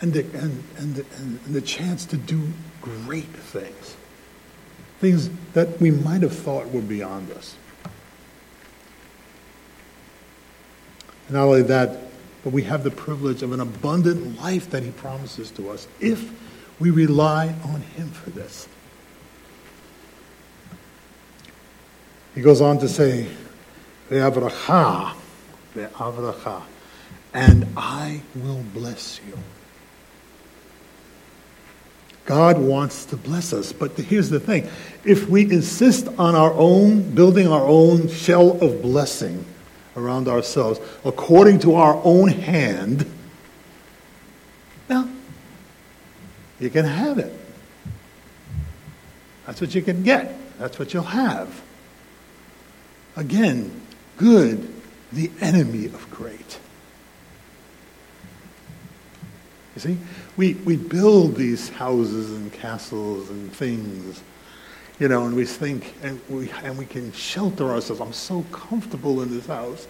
and 0.00 0.12
the, 0.12 0.20
and, 0.38 0.64
and, 0.78 1.04
and 1.18 1.40
the 1.54 1.60
chance 1.60 2.06
to 2.06 2.16
do 2.16 2.40
great 2.80 3.24
things. 3.24 3.96
Things 5.00 5.28
that 5.52 5.80
we 5.80 5.90
might 5.90 6.22
have 6.22 6.36
thought 6.36 6.68
were 6.70 6.80
beyond 6.80 7.30
us. 7.32 7.56
And 11.26 11.36
not 11.36 11.44
only 11.44 11.62
that, 11.62 11.98
but 12.44 12.52
we 12.52 12.62
have 12.62 12.84
the 12.84 12.90
privilege 12.90 13.42
of 13.42 13.52
an 13.52 13.60
abundant 13.60 14.40
life 14.40 14.70
that 14.70 14.82
he 14.82 14.90
promises 14.92 15.50
to 15.52 15.70
us 15.70 15.86
if 16.00 16.30
we 16.78 16.90
rely 16.90 17.54
on 17.64 17.80
him 17.82 18.08
for 18.10 18.30
this. 18.30 18.68
He 22.40 22.44
goes 22.44 22.62
on 22.62 22.78
to 22.78 22.88
say, 22.88 23.26
the 24.08 24.14
Avracha, 24.14 25.12
the 25.74 25.88
ve'avracha, 25.88 26.62
and 27.34 27.66
I 27.76 28.22
will 28.34 28.64
bless 28.72 29.20
you. 29.28 29.36
God 32.24 32.58
wants 32.58 33.04
to 33.04 33.18
bless 33.18 33.52
us, 33.52 33.74
but 33.74 33.92
here's 33.98 34.30
the 34.30 34.40
thing. 34.40 34.70
If 35.04 35.28
we 35.28 35.50
insist 35.50 36.08
on 36.18 36.34
our 36.34 36.54
own, 36.54 37.14
building 37.14 37.46
our 37.46 37.62
own 37.62 38.08
shell 38.08 38.52
of 38.64 38.80
blessing, 38.80 39.44
around 39.94 40.26
ourselves 40.26 40.80
according 41.04 41.58
to 41.58 41.74
our 41.74 42.00
own 42.04 42.28
hand, 42.28 43.04
now, 44.88 45.06
you 46.58 46.70
can 46.70 46.86
have 46.86 47.18
it. 47.18 47.38
That's 49.44 49.60
what 49.60 49.74
you 49.74 49.82
can 49.82 50.02
get. 50.02 50.34
That's 50.58 50.78
what 50.78 50.94
you'll 50.94 51.02
have. 51.02 51.64
Again, 53.16 53.80
good, 54.16 54.72
the 55.12 55.30
enemy 55.40 55.86
of 55.86 56.08
great. 56.10 56.58
You 59.74 59.80
see, 59.80 59.98
we, 60.36 60.54
we 60.54 60.76
build 60.76 61.36
these 61.36 61.68
houses 61.68 62.30
and 62.30 62.52
castles 62.52 63.30
and 63.30 63.52
things 63.52 64.22
you 65.00 65.08
know, 65.08 65.24
and 65.24 65.34
we 65.34 65.46
think, 65.46 65.94
and 66.02 66.20
we, 66.28 66.50
and 66.62 66.78
we 66.78 66.84
can 66.84 67.10
shelter 67.12 67.70
ourselves. 67.70 68.02
I'm 68.02 68.12
so 68.12 68.44
comfortable 68.52 69.22
in 69.22 69.30
this 69.30 69.46
house. 69.46 69.88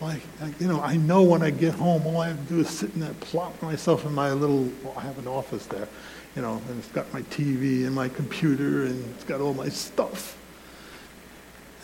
Like, 0.00 0.20
you 0.60 0.68
know, 0.68 0.82
I 0.82 0.96
know 0.96 1.22
when 1.22 1.42
I 1.42 1.48
get 1.48 1.74
home, 1.74 2.06
all 2.06 2.20
I 2.20 2.28
have 2.28 2.48
to 2.48 2.54
do 2.54 2.60
is 2.60 2.68
sit 2.68 2.92
in 2.94 3.00
there, 3.00 3.14
plop 3.20 3.60
myself 3.62 4.04
in 4.04 4.12
my 4.12 4.32
little, 4.32 4.70
well, 4.82 4.92
I 4.98 5.00
have 5.00 5.18
an 5.18 5.26
office 5.26 5.64
there, 5.66 5.88
you 6.36 6.42
know, 6.42 6.60
and 6.68 6.78
it's 6.78 6.88
got 6.88 7.10
my 7.14 7.22
TV 7.22 7.86
and 7.86 7.94
my 7.94 8.10
computer 8.10 8.84
and 8.84 9.14
it's 9.14 9.24
got 9.24 9.40
all 9.40 9.54
my 9.54 9.70
stuff. 9.70 10.36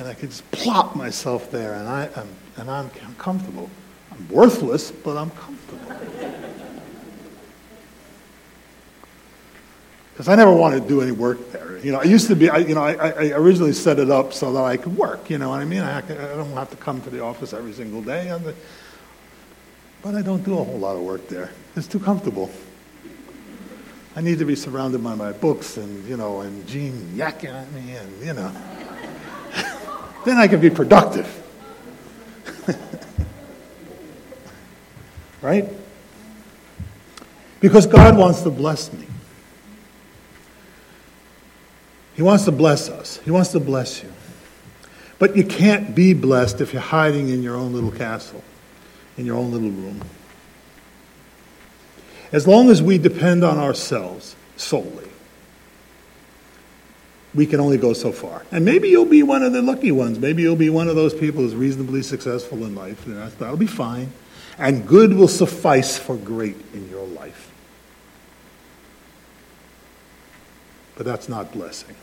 And 0.01 0.09
I 0.09 0.15
can 0.15 0.31
just 0.31 0.51
plop 0.51 0.97
myself 0.97 1.51
there 1.51 1.75
and, 1.75 1.87
I, 1.87 2.09
am 2.17 2.29
and 2.57 2.71
I'm, 2.71 2.91
I'm 3.05 3.15
comfortable. 3.17 3.69
I'm 4.11 4.27
worthless, 4.31 4.91
but 4.91 5.19
I'm 5.19 5.31
comfortable. 5.33 5.95
because 10.15 10.27
I 10.27 10.37
never 10.37 10.55
wanted 10.55 10.85
to 10.85 10.89
do 10.89 11.03
any 11.03 11.13
work 11.13 11.53
there. 11.53 11.77
You 11.81 11.93
know, 11.93 12.01
I 12.01 12.05
used 12.05 12.29
to 12.29 12.35
be, 12.35 12.49
I, 12.49 12.57
you 12.59 12.75
know, 12.75 12.83
I, 12.83 12.95
I 12.95 13.33
originally 13.33 13.75
set 13.75 13.99
it 13.99 14.11
up 14.11 14.33
so 14.33 14.51
that 14.55 14.65
I 14.65 14.79
could 14.79 14.97
work. 14.97 15.29
You 15.29 15.37
know 15.37 15.51
what 15.51 15.61
I 15.61 15.67
mean? 15.67 15.83
I, 15.83 15.99
I 15.99 16.01
don't 16.01 16.53
have 16.53 16.71
to 16.71 16.77
come 16.77 17.03
to 17.03 17.11
the 17.11 17.23
office 17.23 17.53
every 17.53 17.75
single 17.75 18.01
day. 18.01 18.29
The, 18.43 18.55
but 20.01 20.15
I 20.15 20.23
don't 20.23 20.43
do 20.43 20.59
a 20.59 20.65
whole 20.65 20.79
lot 20.79 20.97
of 20.97 21.03
work 21.03 21.29
there. 21.29 21.51
It's 21.77 21.87
too 21.87 22.01
comfortable. 22.01 22.51
I 24.17 24.23
need 24.23 24.39
to 24.39 24.47
be 24.47 24.57
surrounded 24.57 25.05
by 25.05 25.15
my 25.15 25.33
books 25.33 25.77
and, 25.77 26.09
you 26.09 26.17
know, 26.17 26.41
and 26.41 26.67
Gene 26.67 27.13
yakking 27.15 27.53
at 27.53 27.71
me 27.73 27.97
and, 27.97 28.25
you 28.25 28.33
know. 28.33 28.51
Then 30.25 30.37
I 30.39 30.49
can 30.49 30.61
be 30.61 30.71
productive. 30.71 31.37
right? 35.43 35.69
Because 37.61 37.87
God 37.87 38.17
wants 38.17 38.43
to 38.43 38.51
bless 38.51 38.93
me. 38.93 39.07
He 42.15 42.23
wants 42.23 42.45
to 42.45 42.53
bless 42.53 42.89
us. 42.89 43.19
He 43.25 43.31
wants 43.31 43.53
to 43.53 43.61
bless 43.61 44.03
you. 44.03 44.13
But 45.19 45.37
you 45.37 45.45
can't 45.45 45.95
be 45.95 46.15
blessed 46.15 46.61
if 46.61 46.73
you're 46.73 46.83
hiding 46.83 47.29
in 47.29 47.43
your 47.43 47.55
own 47.55 47.73
little 47.73 47.91
castle, 47.91 48.43
in 49.19 49.27
your 49.27 49.37
own 49.37 49.53
little 49.53 49.71
room. 49.71 50.03
As 52.33 52.47
long 52.47 52.71
as 52.71 52.83
we 52.83 52.97
depend 52.97 53.45
on 53.45 53.59
ourselves 53.59 54.35
solely, 54.57 55.10
we 57.35 57.47
can 57.47 57.61
only 57.61 57.79
go 57.79 57.93
so 57.93 58.11
far. 58.13 58.45
And 58.51 58.65
maybe 58.65 58.89
you'll 58.89 59.05
be 59.05 59.23
one 59.23 59.43
of 59.43 59.53
the 59.53 59.63
lucky 59.63 59.93
ones. 59.93 60.19
Maybe 60.19 60.43
you'll 60.43 60.57
be 60.57 60.71
one 60.71 60.89
of 60.89 60.97
those 60.97 61.15
people 61.15 61.43
who's 61.43 61.55
reasonably 61.55 62.03
successful 62.03 62.65
in 62.65 62.75
life. 62.75 63.07
And 63.07 63.17
That'll 63.17 63.57
be 63.57 63.67
fine. 63.67 64.13
And 64.59 64.87
good 64.87 65.15
will 65.15 65.29
suffice 65.29 65.97
for 65.97 66.17
great 66.17 66.57
in 66.75 66.89
your 66.91 67.07
life. 67.07 67.53
But 70.97 71.07
that's 71.07 71.29
not 71.29 71.53
blessing. 71.53 71.97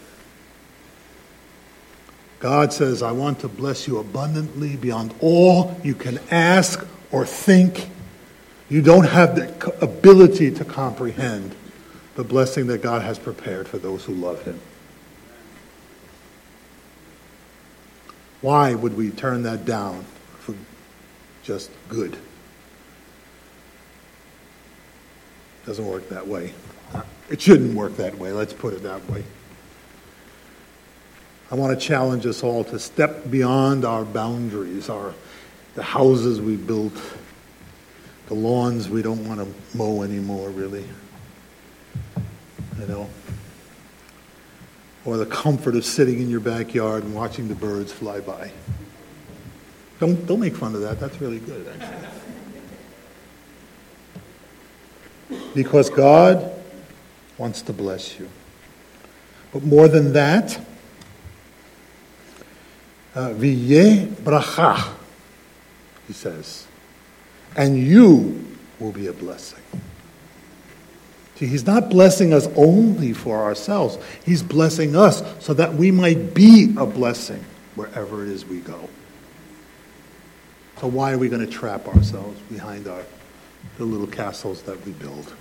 God 2.40 2.72
says, 2.72 3.04
I 3.04 3.12
want 3.12 3.40
to 3.40 3.48
bless 3.48 3.88
you 3.88 3.98
abundantly 3.98 4.76
beyond 4.76 5.14
all 5.22 5.80
you 5.84 5.96
can 5.96 6.20
ask 6.32 6.86
or 7.12 7.26
think 7.26 7.90
You 8.70 8.82
don't 8.82 9.06
have 9.06 9.36
the 9.36 9.82
ability 9.82 10.52
to 10.52 10.66
comprehend 10.66 11.56
the 12.16 12.24
blessing 12.24 12.68
that 12.68 12.82
God 12.82 13.02
has 13.02 13.18
prepared 13.18 13.68
for 13.68 13.78
those 13.78 14.04
who 14.04 14.14
love 14.14 14.44
Him. 14.44 14.60
Why 18.48 18.74
would 18.74 18.96
we 18.96 19.12
turn 19.12 19.44
that 19.44 19.66
down 19.66 20.06
for 20.39 20.56
just 21.44 21.70
good? 21.89 22.18
Doesn't 25.66 25.86
work 25.86 26.08
that 26.08 26.25
way. 26.25 26.54
It 27.30 27.42
shouldn't 27.42 27.75
work 27.75 27.98
that 27.98 28.18
way, 28.18 28.32
let's 28.32 28.54
put 28.54 28.74
it 28.74 28.84
that 28.84 29.06
way. 29.10 29.25
I 31.51 31.56
want 31.56 31.77
to 31.77 31.86
challenge 31.86 32.25
us 32.25 32.42
all 32.42 32.63
to 32.63 32.80
step 32.80 33.30
beyond 33.30 33.84
our 33.84 34.06
boundaries, 34.06 34.88
our 34.88 35.13
the 35.75 35.84
houses 35.84 36.39
we 36.39 36.56
built, 36.56 36.98
the 38.27 38.34
lawns 38.34 38.88
we 38.88 39.01
don't 39.01 39.27
want 39.27 39.42
to 39.42 39.77
mow 39.77 40.04
anymore, 40.04 40.51
really. 40.51 40.86
You 42.80 42.88
know, 42.88 43.10
or 45.08 45.16
the 45.16 45.26
comfort 45.26 45.74
of 45.74 45.86
sitting 45.86 46.20
in 46.20 46.30
your 46.30 46.42
backyard 46.42 47.02
and 47.02 47.16
watching 47.16 47.48
the 47.48 47.56
birds 47.56 47.94
fly 47.94 48.20
by. 48.20 48.52
Don't 50.02 50.28
don't 50.28 50.42
make 50.42 50.58
fun 50.58 50.76
of 50.76 50.82
that. 50.82 51.00
That's 51.00 51.22
really 51.22 51.40
good, 51.40 51.66
actually. 51.80 52.10
Because 55.56 55.90
God 55.90 56.52
wants 57.38 57.62
to 57.64 57.74
bless 57.74 58.20
you. 58.20 58.30
But 59.54 59.64
more 59.64 59.88
than 59.88 60.12
that, 60.12 60.60
uh, 63.16 63.30
Viye 63.30 64.08
bracha, 64.08 64.94
he 66.06 66.14
says, 66.14 66.68
and 67.56 67.78
you 67.78 68.46
will 68.78 68.92
be 68.92 69.08
a 69.08 69.14
blessing. 69.14 69.64
See, 71.38 71.46
he's 71.46 71.67
not 71.67 71.91
blessing 71.91 72.34
us 72.34 72.48
only 72.56 73.13
for 73.13 73.44
ourselves. 73.44 74.00
He's 74.25 74.41
blessing 74.41 74.96
us 74.96 75.22
so 75.39 75.53
that 75.53 75.75
we 75.75 75.91
might 75.91 76.34
be 76.34 76.74
a 76.77 76.86
blessing 76.86 77.44
wherever 77.75 78.24
it 78.24 78.29
is 78.29 78.44
we 78.44 78.60
go. 78.60 78.89
So 80.82 80.88
why 80.88 81.12
are 81.12 81.17
we 81.20 81.29
going 81.29 81.46
to 81.46 81.51
trap 81.51 81.88
ourselves 81.88 82.39
behind 82.51 82.88
our 82.88 83.03
the 83.77 83.86
little 83.86 84.08
castles 84.08 84.63
that 84.63 84.84
we 84.84 84.94
build? 84.94 85.32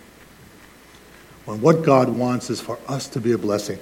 When 1.46 1.62
what 1.62 1.82
God 1.82 2.10
wants 2.10 2.50
is 2.50 2.60
for 2.60 2.78
us 2.88 3.08
to 3.08 3.20
be 3.20 3.32
a 3.32 3.38
blessing. 3.38 3.78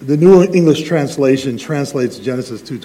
The 0.00 0.16
New 0.16 0.44
English 0.44 0.84
translation 0.84 1.58
translates 1.58 2.18
Genesis 2.18 2.62
2 2.62 2.78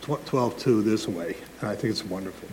12 0.00 0.58
2 0.58 0.82
this 0.82 1.06
way, 1.06 1.36
and 1.60 1.68
I 1.68 1.74
think 1.76 1.90
it's 1.90 2.04
wonderful. 2.04 2.48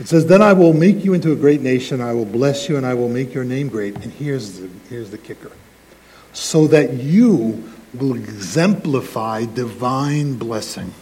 It 0.00 0.08
says, 0.08 0.26
Then 0.26 0.42
I 0.42 0.54
will 0.54 0.72
make 0.72 1.04
you 1.04 1.14
into 1.14 1.30
a 1.30 1.36
great 1.36 1.60
nation, 1.60 2.00
I 2.00 2.14
will 2.14 2.24
bless 2.24 2.68
you, 2.68 2.76
and 2.76 2.84
I 2.84 2.94
will 2.94 3.08
make 3.08 3.32
your 3.32 3.44
name 3.44 3.68
great. 3.68 3.94
And 3.96 4.12
here's 4.12 4.58
the, 4.58 4.68
here's 4.88 5.10
the 5.10 5.18
kicker 5.18 5.52
so 6.32 6.66
that 6.68 6.94
you 6.94 7.70
will 7.94 8.14
exemplify 8.14 9.44
divine 9.44 10.36
blessing. 10.36 10.92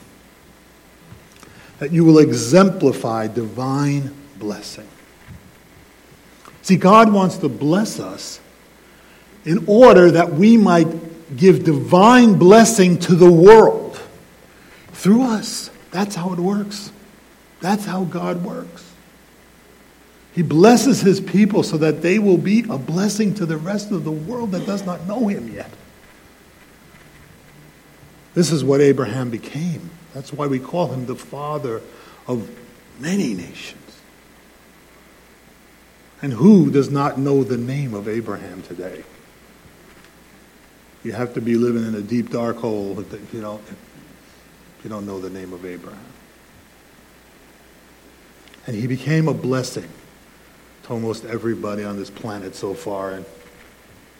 That 1.78 1.92
you 1.92 2.04
will 2.04 2.18
exemplify 2.18 3.28
divine 3.28 4.14
blessing. 4.38 4.88
See, 6.62 6.76
God 6.76 7.12
wants 7.12 7.36
to 7.38 7.48
bless 7.48 8.00
us 8.00 8.40
in 9.44 9.64
order 9.66 10.10
that 10.10 10.32
we 10.32 10.56
might 10.56 11.36
give 11.36 11.64
divine 11.64 12.38
blessing 12.38 12.98
to 13.00 13.14
the 13.14 13.30
world 13.30 14.00
through 14.92 15.22
us. 15.22 15.70
That's 15.90 16.14
how 16.14 16.32
it 16.32 16.38
works. 16.38 16.90
That's 17.60 17.84
how 17.84 18.04
God 18.04 18.44
works. 18.44 18.92
He 20.34 20.42
blesses 20.42 21.00
his 21.00 21.20
people 21.20 21.62
so 21.62 21.78
that 21.78 22.02
they 22.02 22.18
will 22.18 22.38
be 22.38 22.60
a 22.68 22.78
blessing 22.78 23.34
to 23.34 23.46
the 23.46 23.56
rest 23.56 23.90
of 23.90 24.04
the 24.04 24.12
world 24.12 24.52
that 24.52 24.66
does 24.66 24.86
not 24.86 25.06
know 25.06 25.26
him 25.26 25.52
yet. 25.52 25.70
This 28.34 28.52
is 28.52 28.62
what 28.62 28.80
Abraham 28.80 29.30
became. 29.30 29.90
That's 30.14 30.32
why 30.32 30.46
we 30.46 30.60
call 30.60 30.88
him 30.88 31.06
the 31.06 31.16
father 31.16 31.82
of 32.28 32.48
many 33.00 33.34
nations. 33.34 33.98
And 36.22 36.32
who 36.32 36.70
does 36.70 36.90
not 36.90 37.18
know 37.18 37.42
the 37.42 37.56
name 37.56 37.94
of 37.94 38.06
Abraham 38.06 38.62
today? 38.62 39.02
You 41.02 41.12
have 41.12 41.34
to 41.34 41.40
be 41.40 41.56
living 41.56 41.84
in 41.84 41.94
a 41.94 42.02
deep, 42.02 42.30
dark 42.30 42.58
hole 42.58 42.98
if 43.00 43.34
you 43.34 43.40
don't, 43.40 43.62
if 43.68 44.84
you 44.84 44.90
don't 44.90 45.06
know 45.06 45.20
the 45.20 45.30
name 45.30 45.52
of 45.52 45.64
Abraham. 45.64 46.00
And 48.68 48.76
he 48.76 48.86
became 48.86 49.28
a 49.28 49.34
blessing 49.34 49.88
to 50.82 50.90
almost 50.90 51.24
everybody 51.24 51.84
on 51.84 51.96
this 51.96 52.10
planet 52.10 52.54
so 52.54 52.74
far. 52.74 53.12
And 53.12 53.24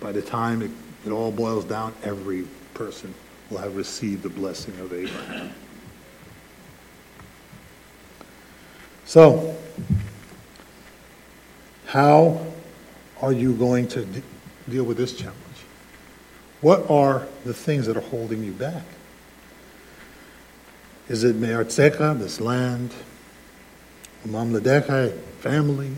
by 0.01 0.11
the 0.11 0.23
time 0.23 0.63
it, 0.63 0.71
it 1.05 1.11
all 1.11 1.31
boils 1.31 1.67
down, 1.67 1.95
every 2.03 2.47
person 2.73 3.13
will 3.51 3.59
have 3.59 3.77
received 3.77 4.23
the 4.23 4.31
blessing 4.31 4.79
of 4.81 4.95
Abraham. 4.95 5.53
So, 9.05 9.55
how 11.85 12.47
are 13.21 13.35
you 13.35 13.53
going 13.53 13.87
to 13.89 14.07
de- 14.07 14.23
deal 14.67 14.85
with 14.85 14.97
this 14.97 15.15
challenge? 15.15 15.37
What 16.63 16.89
are 16.91 17.29
the 17.45 17.53
things 17.53 17.85
that 17.85 17.99
are 17.99 18.01
holding 18.01 18.43
you 18.43 18.53
back? 18.53 18.85
Is 21.11 21.23
it 21.23 21.37
Me'artzecha, 21.37 22.19
this 22.19 22.41
land, 22.41 22.95
Mamladecha, 24.27 25.17
family, 25.41 25.93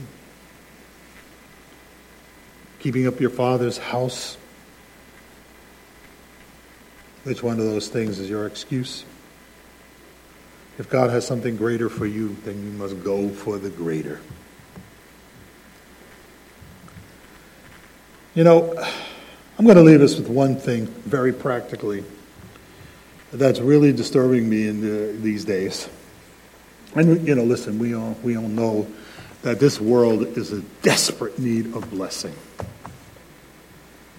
keeping 2.80 3.06
up 3.06 3.20
your 3.20 3.30
father's 3.30 3.78
house? 3.78 4.36
Which 7.24 7.42
one 7.42 7.58
of 7.58 7.64
those 7.64 7.88
things 7.88 8.18
is 8.18 8.28
your 8.28 8.46
excuse? 8.46 9.04
If 10.78 10.88
God 10.88 11.10
has 11.10 11.26
something 11.26 11.56
greater 11.56 11.90
for 11.90 12.06
you, 12.06 12.36
then 12.44 12.62
you 12.64 12.70
must 12.72 13.02
go 13.04 13.28
for 13.28 13.58
the 13.58 13.68
greater. 13.68 14.20
You 18.34 18.44
know, 18.44 18.74
I'm 19.58 19.64
going 19.66 19.76
to 19.76 19.82
leave 19.82 20.00
us 20.00 20.16
with 20.16 20.28
one 20.28 20.56
thing 20.56 20.86
very 20.86 21.32
practically 21.32 22.04
that's 23.32 23.60
really 23.60 23.92
disturbing 23.92 24.48
me 24.48 24.66
in 24.68 24.80
the, 24.80 25.12
these 25.12 25.44
days. 25.44 25.88
And, 26.94 27.26
you 27.26 27.34
know, 27.34 27.44
listen, 27.44 27.78
we 27.78 27.94
all, 27.94 28.16
we 28.22 28.36
all 28.36 28.48
know 28.48 28.86
that 29.42 29.60
this 29.60 29.80
world 29.80 30.22
is 30.36 30.52
a 30.52 30.60
desperate 30.82 31.38
need 31.38 31.74
of 31.74 31.88
blessing. 31.90 32.34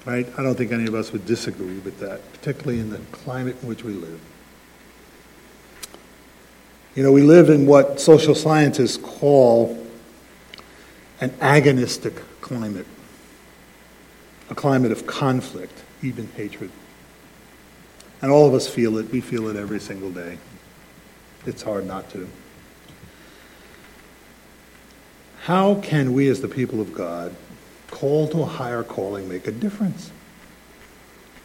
Right? 0.05 0.27
I 0.37 0.43
don't 0.43 0.55
think 0.55 0.71
any 0.71 0.87
of 0.87 0.95
us 0.95 1.11
would 1.11 1.25
disagree 1.25 1.77
with 1.79 1.99
that, 1.99 2.21
particularly 2.33 2.79
in 2.79 2.89
the 2.89 2.97
climate 3.11 3.57
in 3.61 3.67
which 3.67 3.83
we 3.83 3.93
live. 3.93 4.19
You 6.95 7.03
know, 7.03 7.11
we 7.11 7.21
live 7.21 7.49
in 7.49 7.65
what 7.67 8.01
social 8.01 8.35
scientists 8.35 8.97
call 8.97 9.77
an 11.19 11.29
agonistic 11.41 12.15
climate 12.41 12.87
a 14.51 14.55
climate 14.55 14.91
of 14.91 15.07
conflict, 15.07 15.81
even 16.03 16.27
hatred. 16.35 16.69
And 18.21 18.29
all 18.29 18.45
of 18.45 18.53
us 18.53 18.67
feel 18.67 18.97
it. 18.97 19.09
We 19.09 19.21
feel 19.21 19.47
it 19.47 19.55
every 19.55 19.79
single 19.79 20.11
day. 20.11 20.37
It's 21.45 21.63
hard 21.63 21.87
not 21.87 22.09
to. 22.11 22.29
How 25.43 25.75
can 25.75 26.13
we, 26.13 26.27
as 26.27 26.41
the 26.41 26.47
people 26.47 26.79
of 26.81 26.93
God, 26.93 27.35
called 27.89 28.31
to 28.31 28.41
a 28.41 28.45
higher 28.45 28.83
calling, 28.83 29.27
make 29.27 29.47
a 29.47 29.51
difference? 29.51 30.11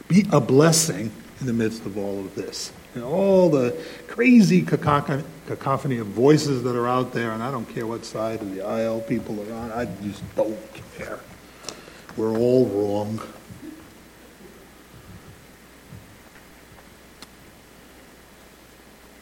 Be 0.07 0.27
a 0.31 0.41
blessing 0.41 1.11
in 1.41 1.47
the 1.47 1.53
midst 1.53 1.87
of 1.87 1.97
all 1.97 2.21
of 2.21 2.35
this. 2.35 2.73
And 2.95 3.03
all 3.03 3.49
the 3.51 3.75
crazy 4.07 4.63
cacophony 4.63 5.99
of 5.99 6.07
voices 6.09 6.63
that 6.63 6.77
are 6.77 6.87
out 6.87 7.13
there, 7.13 7.33
and 7.33 7.43
I 7.43 7.51
don't 7.51 7.69
care 7.69 7.87
what 7.87 8.05
side 8.05 8.41
of 8.41 8.55
the 8.55 8.63
aisle 8.63 9.01
people 9.01 9.41
are 9.49 9.53
on, 9.55 9.73
I 9.73 9.87
just 10.03 10.23
don't 10.35 10.59
care. 10.97 11.21
We're 12.17 12.37
all 12.37 12.67
wrong. 12.67 13.21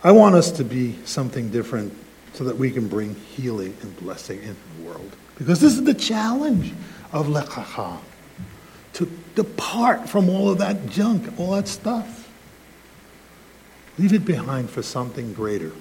I 0.03 0.13
want 0.13 0.35
us 0.35 0.51
to 0.53 0.65
be 0.65 0.99
something 1.05 1.51
different 1.51 1.97
so 2.35 2.45
that 2.45 2.57
we 2.57 2.71
can 2.71 2.89
bring 2.89 3.15
healing 3.15 3.77
and 3.83 3.97
blessing 3.97 4.39
into 4.43 4.61
the 4.77 4.85
world. 4.85 5.17
Because 5.39 5.61
this 5.61 5.73
is 5.73 5.85
the 5.85 5.95
challenge 5.95 6.73
of 7.13 7.29
Lech 7.29 7.47
Lecha 7.47 7.99
to 8.95 9.11
depart 9.35 10.09
from 10.09 10.29
all 10.29 10.51
of 10.51 10.59
that 10.59 10.89
junk, 10.89 11.39
all 11.39 11.53
that 11.53 11.69
stuff. 11.69 12.31
Leave 13.99 14.13
it 14.13 14.25
behind 14.25 14.69
for 14.69 14.83
something 14.83 15.33
greater. 15.33 15.73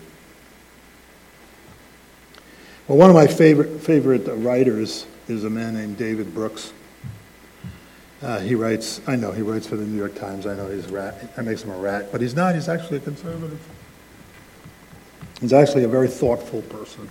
Well, 2.88 2.98
one 2.98 3.10
of 3.10 3.16
my 3.16 3.28
favorite, 3.28 3.82
favorite 3.82 4.28
writers 4.28 5.08
is 5.28 5.44
a 5.44 5.50
man 5.50 5.74
named 5.74 5.98
David 5.98 6.34
Brooks. 6.34 6.74
Uh, 8.22 8.39
he 8.39 8.56
writes, 8.56 9.02
I 9.08 9.16
know 9.16 9.32
he 9.32 9.42
writes 9.42 9.68
for 9.68 9.76
the 9.76 9.86
New 9.86 9.98
York 9.98 10.16
Times. 10.16 10.46
I 10.46 10.56
know 10.56 10.70
he's 10.70 10.89
a 10.89 10.94
rat. 10.94 11.36
That 11.36 11.46
makes 11.46 11.63
him 11.63 11.72
a 11.72 11.78
rat, 11.78 12.12
but 12.12 12.22
he's 12.22 12.36
not. 12.36 12.56
He's 12.56 12.70
actually 12.70 12.98
a 12.98 13.02
conservative. 13.02 13.60
He's 15.43 15.51
actually 15.51 15.84
a 15.84 15.89
very 15.89 16.08
thoughtful 16.08 16.62
person. 16.62 17.10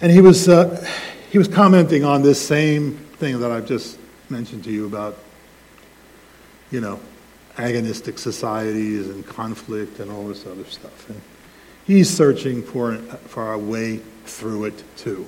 And 0.00 0.12
he 0.12 0.20
was, 0.20 0.48
uh, 0.48 0.88
he 1.32 1.38
was 1.38 1.48
commenting 1.48 2.04
on 2.04 2.22
this 2.22 2.40
same 2.40 2.92
thing 3.16 3.40
that 3.40 3.50
I've 3.50 3.66
just 3.66 3.98
mentioned 4.28 4.62
to 4.62 4.70
you 4.70 4.86
about, 4.86 5.18
you 6.70 6.80
know, 6.80 7.00
agonistic 7.56 8.20
societies 8.20 9.08
and 9.08 9.26
conflict 9.26 9.98
and 9.98 10.12
all 10.12 10.28
this 10.28 10.46
other 10.46 10.64
stuff. 10.64 11.08
And 11.08 11.20
he's 11.88 12.08
searching 12.08 12.62
for, 12.62 12.98
for 13.26 13.52
a 13.52 13.58
way 13.58 13.96
through 14.24 14.66
it 14.66 14.84
too, 14.96 15.26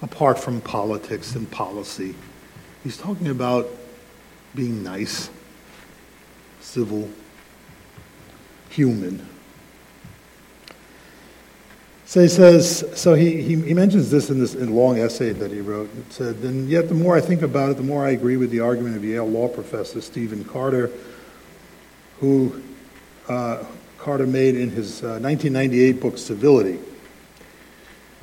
apart 0.00 0.38
from 0.38 0.60
politics 0.60 1.34
and 1.34 1.50
policy. 1.50 2.14
He's 2.84 2.96
talking 2.96 3.26
about 3.26 3.66
being 4.54 4.84
nice, 4.84 5.28
civil, 6.60 7.10
human. 8.74 9.26
So 12.06 12.20
he 12.20 12.28
says, 12.28 12.84
so 12.94 13.14
he, 13.14 13.40
he, 13.42 13.56
he, 13.56 13.74
mentions 13.74 14.10
this 14.10 14.30
in 14.30 14.38
this 14.38 14.54
in 14.54 14.74
long 14.74 14.98
essay 14.98 15.32
that 15.32 15.50
he 15.50 15.60
wrote. 15.60 15.90
It 15.96 16.12
said, 16.12 16.36
and 16.36 16.68
yet 16.68 16.88
the 16.88 16.94
more 16.94 17.16
I 17.16 17.20
think 17.20 17.42
about 17.42 17.70
it, 17.70 17.76
the 17.76 17.82
more 17.82 18.04
I 18.04 18.10
agree 18.10 18.36
with 18.36 18.50
the 18.50 18.60
argument 18.60 18.96
of 18.96 19.04
Yale 19.04 19.26
law 19.26 19.48
professor 19.48 20.00
Stephen 20.00 20.44
Carter, 20.44 20.90
who 22.20 22.62
uh, 23.28 23.64
Carter 23.98 24.26
made 24.26 24.54
in 24.54 24.70
his 24.70 25.02
uh, 25.02 25.18
1998 25.18 26.00
book, 26.00 26.18
Civility. 26.18 26.78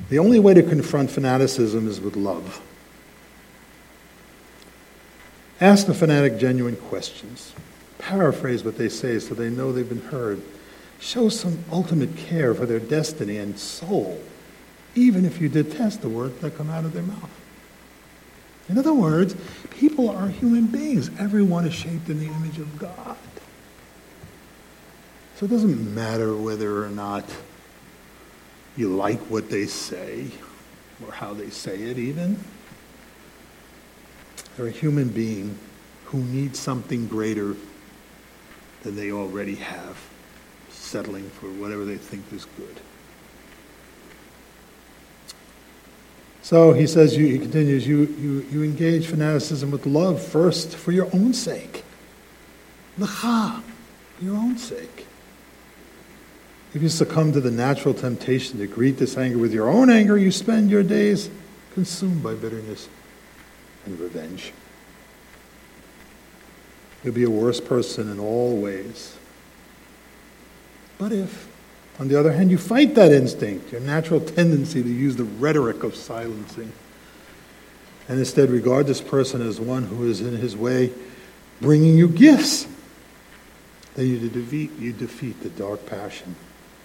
The 0.08 0.18
only 0.18 0.38
way 0.38 0.54
to 0.54 0.62
confront 0.62 1.10
fanaticism 1.10 1.88
is 1.88 2.00
with 2.00 2.16
love. 2.16 2.60
Ask 5.60 5.86
the 5.86 5.94
fanatic 5.94 6.38
genuine 6.38 6.76
questions. 6.76 7.52
Paraphrase 8.02 8.64
what 8.64 8.76
they 8.76 8.88
say 8.88 9.20
so 9.20 9.32
they 9.32 9.48
know 9.48 9.72
they've 9.72 9.88
been 9.88 10.02
heard. 10.02 10.42
Show 10.98 11.28
some 11.28 11.64
ultimate 11.70 12.16
care 12.16 12.52
for 12.52 12.66
their 12.66 12.80
destiny 12.80 13.36
and 13.38 13.56
soul, 13.58 14.20
even 14.96 15.24
if 15.24 15.40
you 15.40 15.48
detest 15.48 16.02
the 16.02 16.08
words 16.08 16.40
that 16.40 16.56
come 16.56 16.68
out 16.68 16.84
of 16.84 16.92
their 16.92 17.04
mouth. 17.04 17.30
In 18.68 18.76
other 18.76 18.92
words, 18.92 19.36
people 19.70 20.10
are 20.10 20.28
human 20.28 20.66
beings. 20.66 21.10
Everyone 21.18 21.64
is 21.64 21.74
shaped 21.74 22.08
in 22.08 22.18
the 22.18 22.26
image 22.26 22.58
of 22.58 22.76
God. 22.78 23.16
So 25.36 25.46
it 25.46 25.50
doesn't 25.50 25.94
matter 25.94 26.36
whether 26.36 26.84
or 26.84 26.88
not 26.88 27.24
you 28.76 28.88
like 28.88 29.20
what 29.22 29.48
they 29.48 29.66
say 29.66 30.28
or 31.04 31.12
how 31.12 31.34
they 31.34 31.50
say 31.50 31.82
it, 31.82 31.98
even. 31.98 32.38
They're 34.56 34.66
a 34.66 34.70
human 34.70 35.08
being 35.08 35.56
who 36.06 36.18
needs 36.18 36.58
something 36.58 37.06
greater 37.06 37.56
than 38.82 38.96
they 38.96 39.12
already 39.12 39.56
have, 39.56 39.96
settling 40.70 41.28
for 41.30 41.46
whatever 41.46 41.84
they 41.84 41.96
think 41.96 42.24
is 42.32 42.44
good. 42.56 42.80
So 46.42 46.72
he 46.72 46.86
says, 46.88 47.12
he 47.12 47.38
continues, 47.38 47.86
you, 47.86 48.06
you, 48.18 48.46
you 48.50 48.62
engage 48.64 49.06
fanaticism 49.06 49.70
with 49.70 49.86
love 49.86 50.20
first 50.20 50.74
for 50.76 50.90
your 50.90 51.08
own 51.14 51.32
sake. 51.32 51.84
For 54.18 54.24
your 54.24 54.36
own 54.36 54.58
sake. 54.58 55.06
If 56.74 56.82
you 56.82 56.88
succumb 56.88 57.32
to 57.32 57.40
the 57.40 57.50
natural 57.50 57.94
temptation 57.94 58.58
to 58.58 58.66
greet 58.66 58.98
this 58.98 59.16
anger 59.16 59.38
with 59.38 59.52
your 59.52 59.68
own 59.68 59.88
anger, 59.88 60.18
you 60.18 60.32
spend 60.32 60.70
your 60.70 60.82
days 60.82 61.30
consumed 61.74 62.22
by 62.22 62.34
bitterness 62.34 62.88
and 63.84 63.98
revenge. 64.00 64.52
You'll 67.02 67.14
be 67.14 67.24
a 67.24 67.30
worse 67.30 67.60
person 67.60 68.10
in 68.10 68.18
all 68.18 68.60
ways. 68.60 69.16
But 70.98 71.12
if, 71.12 71.48
on 71.98 72.08
the 72.08 72.18
other 72.18 72.32
hand, 72.32 72.50
you 72.50 72.58
fight 72.58 72.94
that 72.94 73.12
instinct, 73.12 73.72
your 73.72 73.80
natural 73.80 74.20
tendency 74.20 74.82
to 74.82 74.88
use 74.88 75.16
the 75.16 75.24
rhetoric 75.24 75.82
of 75.82 75.96
silencing, 75.96 76.72
and 78.08 78.18
instead 78.18 78.50
regard 78.50 78.86
this 78.86 79.00
person 79.00 79.42
as 79.42 79.60
one 79.60 79.84
who 79.84 80.08
is 80.08 80.20
in 80.20 80.36
his 80.36 80.56
way 80.56 80.92
bringing 81.60 81.96
you 81.96 82.08
gifts, 82.08 82.66
then 83.94 84.06
you 84.06 84.28
defeat, 84.28 84.72
you 84.78 84.92
defeat 84.92 85.40
the 85.42 85.50
dark 85.50 85.86
passion 85.86 86.34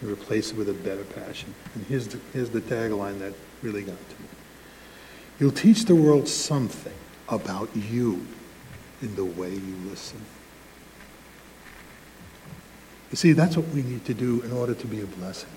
and 0.01 0.11
replace 0.11 0.51
it 0.51 0.57
with 0.57 0.69
a 0.69 0.73
better 0.73 1.03
passion. 1.03 1.53
And 1.73 1.85
here's 1.85 2.07
the, 2.07 2.19
here's 2.33 2.49
the 2.49 2.61
tagline 2.61 3.19
that 3.19 3.33
really 3.61 3.81
got 3.81 3.97
to 3.97 4.21
me. 4.21 4.27
You'll 5.39 5.51
teach 5.51 5.85
the 5.85 5.95
world 5.95 6.27
something 6.27 6.93
about 7.29 7.69
you 7.75 8.25
in 9.01 9.15
the 9.15 9.25
way 9.25 9.51
you 9.51 9.75
listen. 9.89 10.19
You 13.11 13.17
see, 13.17 13.31
that's 13.31 13.55
what 13.55 13.67
we 13.69 13.83
need 13.83 14.05
to 14.05 14.13
do 14.13 14.41
in 14.41 14.51
order 14.51 14.73
to 14.73 14.87
be 14.87 15.01
a 15.01 15.05
blessing. 15.05 15.49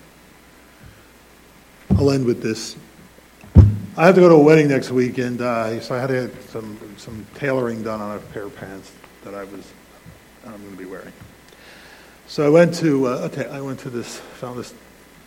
I'll 1.91 2.11
end 2.11 2.25
with 2.25 2.41
this. 2.41 2.75
I 3.97 4.05
have 4.05 4.15
to 4.15 4.21
go 4.21 4.29
to 4.29 4.35
a 4.35 4.39
wedding 4.39 4.69
next 4.69 4.89
week, 4.89 5.17
and 5.17 5.41
uh, 5.41 5.81
so 5.81 5.95
I 5.95 5.99
had 5.99 6.07
to 6.07 6.27
get 6.27 6.43
some, 6.49 6.79
some 6.97 7.25
tailoring 7.35 7.83
done 7.83 7.99
on 7.99 8.15
a 8.15 8.19
pair 8.19 8.43
of 8.43 8.55
pants 8.55 8.91
that 9.23 9.35
I 9.35 9.43
was 9.43 9.71
I'm 10.45 10.57
going 10.57 10.71
to 10.71 10.77
be 10.77 10.85
wearing. 10.85 11.13
So 12.27 12.45
I 12.45 12.49
went 12.49 12.73
to 12.75 13.05
uh, 13.05 13.29
ta- 13.29 13.51
I 13.51 13.61
went 13.61 13.79
to 13.81 13.89
this 13.89 14.17
found 14.17 14.57
this 14.59 14.73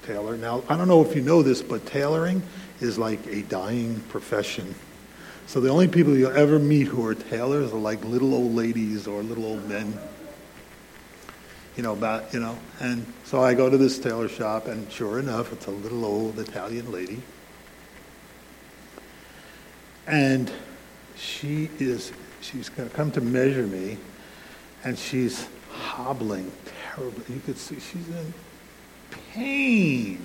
tailor. 0.02 0.36
Now 0.36 0.62
I 0.68 0.76
don't 0.76 0.88
know 0.88 1.02
if 1.02 1.14
you 1.14 1.22
know 1.22 1.42
this, 1.42 1.62
but 1.62 1.86
tailoring 1.86 2.42
is 2.80 2.98
like 2.98 3.24
a 3.26 3.42
dying 3.42 4.00
profession. 4.08 4.74
So 5.46 5.60
the 5.60 5.68
only 5.68 5.88
people 5.88 6.16
you'll 6.16 6.36
ever 6.36 6.58
meet 6.58 6.88
who 6.88 7.06
are 7.06 7.14
tailors 7.14 7.72
are 7.72 7.78
like 7.78 8.04
little 8.04 8.34
old 8.34 8.54
ladies 8.54 9.06
or 9.06 9.22
little 9.22 9.44
old 9.44 9.68
men. 9.68 9.98
You 11.76 11.82
know 11.82 11.92
about 11.92 12.32
you 12.32 12.40
know, 12.40 12.56
and 12.80 13.04
so 13.24 13.42
I 13.42 13.54
go 13.54 13.68
to 13.68 13.76
this 13.76 13.98
tailor 13.98 14.28
shop, 14.28 14.68
and 14.68 14.90
sure 14.90 15.18
enough, 15.18 15.52
it's 15.52 15.66
a 15.66 15.72
little 15.72 16.04
old 16.04 16.38
Italian 16.38 16.92
lady, 16.92 17.20
and 20.06 20.52
she 21.16 21.68
is 21.80 22.12
she's 22.40 22.68
going 22.68 22.88
to 22.88 22.94
come 22.94 23.10
to 23.12 23.20
measure 23.20 23.66
me, 23.66 23.98
and 24.84 24.96
she's 24.96 25.48
hobbling 25.72 26.52
terribly. 26.94 27.34
You 27.34 27.40
could 27.40 27.58
see 27.58 27.80
she's 27.80 28.08
in 28.08 28.34
pain. 29.32 30.20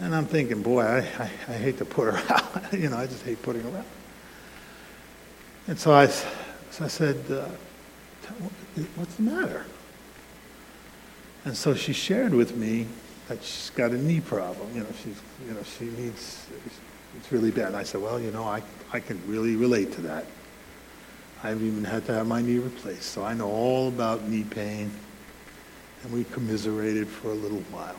And 0.00 0.14
I'm 0.14 0.24
thinking, 0.24 0.62
boy, 0.62 0.80
I, 0.80 0.98
I, 0.98 1.30
I 1.48 1.52
hate 1.52 1.76
to 1.78 1.84
put 1.84 2.14
her 2.14 2.34
out. 2.34 2.72
you 2.72 2.88
know, 2.88 2.96
I 2.96 3.06
just 3.06 3.22
hate 3.22 3.42
putting 3.42 3.62
her 3.62 3.78
out. 3.78 3.84
And 5.68 5.78
so 5.78 5.92
I, 5.92 6.06
so 6.06 6.84
I 6.84 6.88
said, 6.88 7.16
uh, 7.30 7.48
what's 8.96 9.14
the 9.16 9.22
matter? 9.22 9.66
And 11.44 11.56
so 11.56 11.74
she 11.74 11.92
shared 11.92 12.34
with 12.34 12.56
me 12.56 12.86
that 13.28 13.42
she's 13.42 13.70
got 13.70 13.90
a 13.90 13.98
knee 13.98 14.20
problem. 14.20 14.68
You 14.74 14.80
know, 14.80 14.88
she's, 15.02 15.20
you 15.46 15.52
know, 15.52 15.62
she 15.62 15.84
needs, 15.84 16.46
it's 17.16 17.30
really 17.30 17.50
bad. 17.50 17.68
And 17.68 17.76
I 17.76 17.82
said, 17.82 18.00
well, 18.00 18.18
you 18.18 18.30
know, 18.30 18.44
I, 18.44 18.62
I 18.92 19.00
can 19.00 19.20
really 19.26 19.54
relate 19.54 19.92
to 19.92 20.00
that. 20.02 20.24
I've 21.42 21.62
even 21.62 21.84
had 21.84 22.04
to 22.06 22.14
have 22.14 22.26
my 22.26 22.42
knee 22.42 22.58
replaced, 22.58 23.04
so 23.04 23.24
I 23.24 23.32
know 23.32 23.50
all 23.50 23.88
about 23.88 24.28
knee 24.28 24.44
pain. 24.44 24.90
And 26.02 26.12
we 26.12 26.24
commiserated 26.24 27.06
for 27.06 27.30
a 27.30 27.34
little 27.34 27.62
while. 27.70 27.96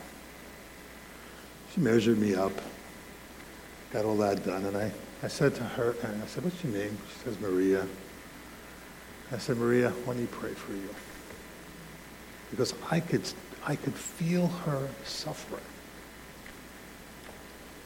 She 1.74 1.80
measured 1.80 2.18
me 2.18 2.36
up, 2.36 2.52
got 3.94 4.04
all 4.06 4.18
that 4.18 4.46
done, 4.46 4.66
and 4.66 4.76
I, 4.76 4.92
I 5.24 5.28
said 5.28 5.56
to 5.56 5.64
her, 5.64 5.96
and 6.04 6.22
I 6.22 6.26
said, 6.26 6.44
what's 6.44 6.62
your 6.64 6.74
name? 6.74 6.98
She 7.14 7.24
says, 7.24 7.40
Maria. 7.40 7.88
I 9.32 9.38
said, 9.38 9.58
Maria, 9.58 9.94
let 10.06 10.18
me 10.18 10.28
pray 10.30 10.54
for 10.54 10.74
you. 10.74 10.90
Because 12.50 12.74
I 12.90 13.00
could, 13.00 13.24
I 13.66 13.78
could 13.78 13.94
feel 13.94 14.48
her 14.48 14.90
suffering. 15.06 15.62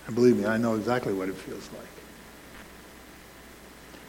And 0.08 0.16
believe 0.16 0.38
me, 0.38 0.46
I 0.46 0.58
know 0.58 0.76
exactly 0.76 1.14
what 1.14 1.30
it 1.30 1.36
feels 1.36 1.70
like. 1.72 1.88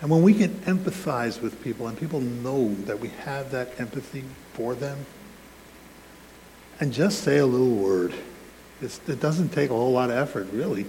And 0.01 0.11
when 0.11 0.23
we 0.23 0.33
can 0.33 0.51
empathize 0.61 1.41
with 1.41 1.63
people 1.63 1.89
and 1.89 1.99
people 1.99 2.21
know 2.21 2.75
that 2.85 3.01
we 3.01 3.09
have 3.25 3.51
that 3.51 3.79
empathy 3.79 4.25
for 4.55 4.75
them, 4.75 5.05
and 6.81 6.93
just 6.93 7.23
say 7.23 7.39
a 7.39 7.47
little 7.47 7.75
word, 7.75 8.15
it's, 8.81 9.01
it 9.09 9.21
doesn't 9.21 9.51
take 9.51 9.71
a 9.71 9.75
whole 9.75 9.93
lot 9.93 10.11
of 10.11 10.17
effort, 10.17 10.49
really. 10.53 10.87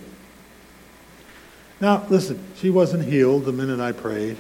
Now, 1.80 2.06
listen, 2.10 2.44
she 2.56 2.70
wasn't 2.70 3.06
healed 3.06 3.46
the 3.46 3.52
minute 3.52 3.80
I 3.80 3.92
prayed, 3.92 4.38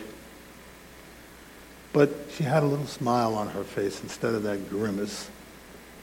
but 1.94 2.10
she 2.32 2.44
had 2.44 2.64
a 2.64 2.66
little 2.66 2.88
smile 2.88 3.36
on 3.36 3.50
her 3.50 3.64
face 3.64 4.02
instead 4.02 4.34
of 4.34 4.44
that 4.44 4.70
grimace 4.70 5.30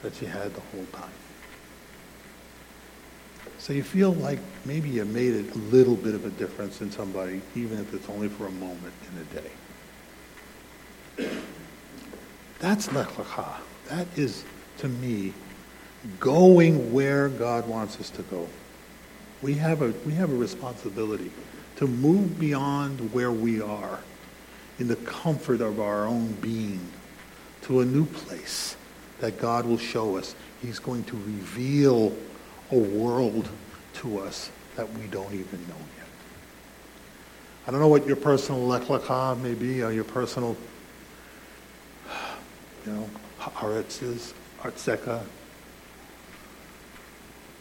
that 0.02 0.14
she 0.14 0.26
had 0.26 0.54
the 0.54 0.60
whole 0.60 0.86
time. 0.92 1.10
So 3.58 3.72
you 3.72 3.82
feel 3.82 4.12
like 4.12 4.38
maybe 4.64 4.90
you 4.90 5.04
made 5.06 5.34
a 5.34 5.58
little 5.58 5.96
bit 5.96 6.14
of 6.14 6.26
a 6.26 6.30
difference 6.30 6.82
in 6.82 6.90
somebody, 6.90 7.40
even 7.54 7.78
if 7.78 7.94
it's 7.94 8.08
only 8.10 8.28
for 8.28 8.46
a 8.46 8.50
moment 8.50 8.92
in 9.10 9.18
a 9.22 9.24
day. 9.40 11.30
That's 12.58 12.92
lech 12.92 13.08
lecha. 13.08 13.56
That 13.88 14.06
is, 14.16 14.44
to 14.78 14.88
me, 14.88 15.32
going 16.20 16.92
where 16.92 17.28
God 17.28 17.68
wants 17.68 17.98
us 17.98 18.10
to 18.10 18.22
go. 18.22 18.48
We 19.42 19.54
have 19.54 19.82
a, 19.82 19.92
we 20.06 20.14
have 20.14 20.30
a 20.30 20.36
responsibility 20.36 21.30
to 21.76 21.86
move 21.86 22.38
beyond 22.38 23.12
where 23.12 23.32
we 23.32 23.60
are 23.60 23.98
in 24.78 24.88
the 24.88 24.96
comfort 24.96 25.60
of 25.60 25.80
our 25.80 26.06
own 26.06 26.32
being 26.40 26.80
to 27.62 27.80
a 27.80 27.84
new 27.84 28.06
place 28.06 28.76
that 29.20 29.38
God 29.38 29.66
will 29.66 29.78
show 29.78 30.16
us. 30.16 30.34
He's 30.62 30.78
going 30.78 31.04
to 31.04 31.16
reveal 31.16 32.14
a 32.70 32.78
world 32.78 33.48
to 33.94 34.18
us 34.20 34.50
that 34.76 34.90
we 34.94 35.06
don't 35.06 35.32
even 35.32 35.60
know 35.68 35.76
yet. 35.96 36.06
I 37.66 37.70
don't 37.70 37.80
know 37.80 37.88
what 37.88 38.06
your 38.06 38.16
personal 38.16 38.66
lecha 38.66 39.40
may 39.40 39.54
be, 39.54 39.82
or 39.82 39.92
your 39.92 40.04
personal, 40.04 40.56
you 42.86 42.92
know, 42.92 43.08
haaretz 43.38 44.02
is, 44.02 44.34
artzeka, 44.62 45.22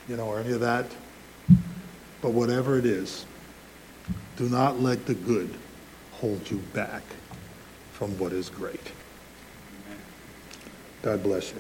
you 0.08 0.18
know, 0.18 0.28
or 0.28 0.40
any 0.40 0.54
of 0.54 0.60
that. 0.62 0.86
But 2.22 2.32
whatever 2.32 2.78
it 2.78 2.86
is, 2.86 3.26
do 4.38 4.50
not 4.50 4.80
let 4.80 5.06
the 5.06 5.14
good 5.14 5.54
hold 6.14 6.50
you 6.50 6.58
back 6.74 7.04
from 7.92 8.18
what 8.18 8.32
is 8.32 8.50
great. 8.50 8.92
God 11.02 11.22
bless 11.22 11.52
you. 11.52 11.60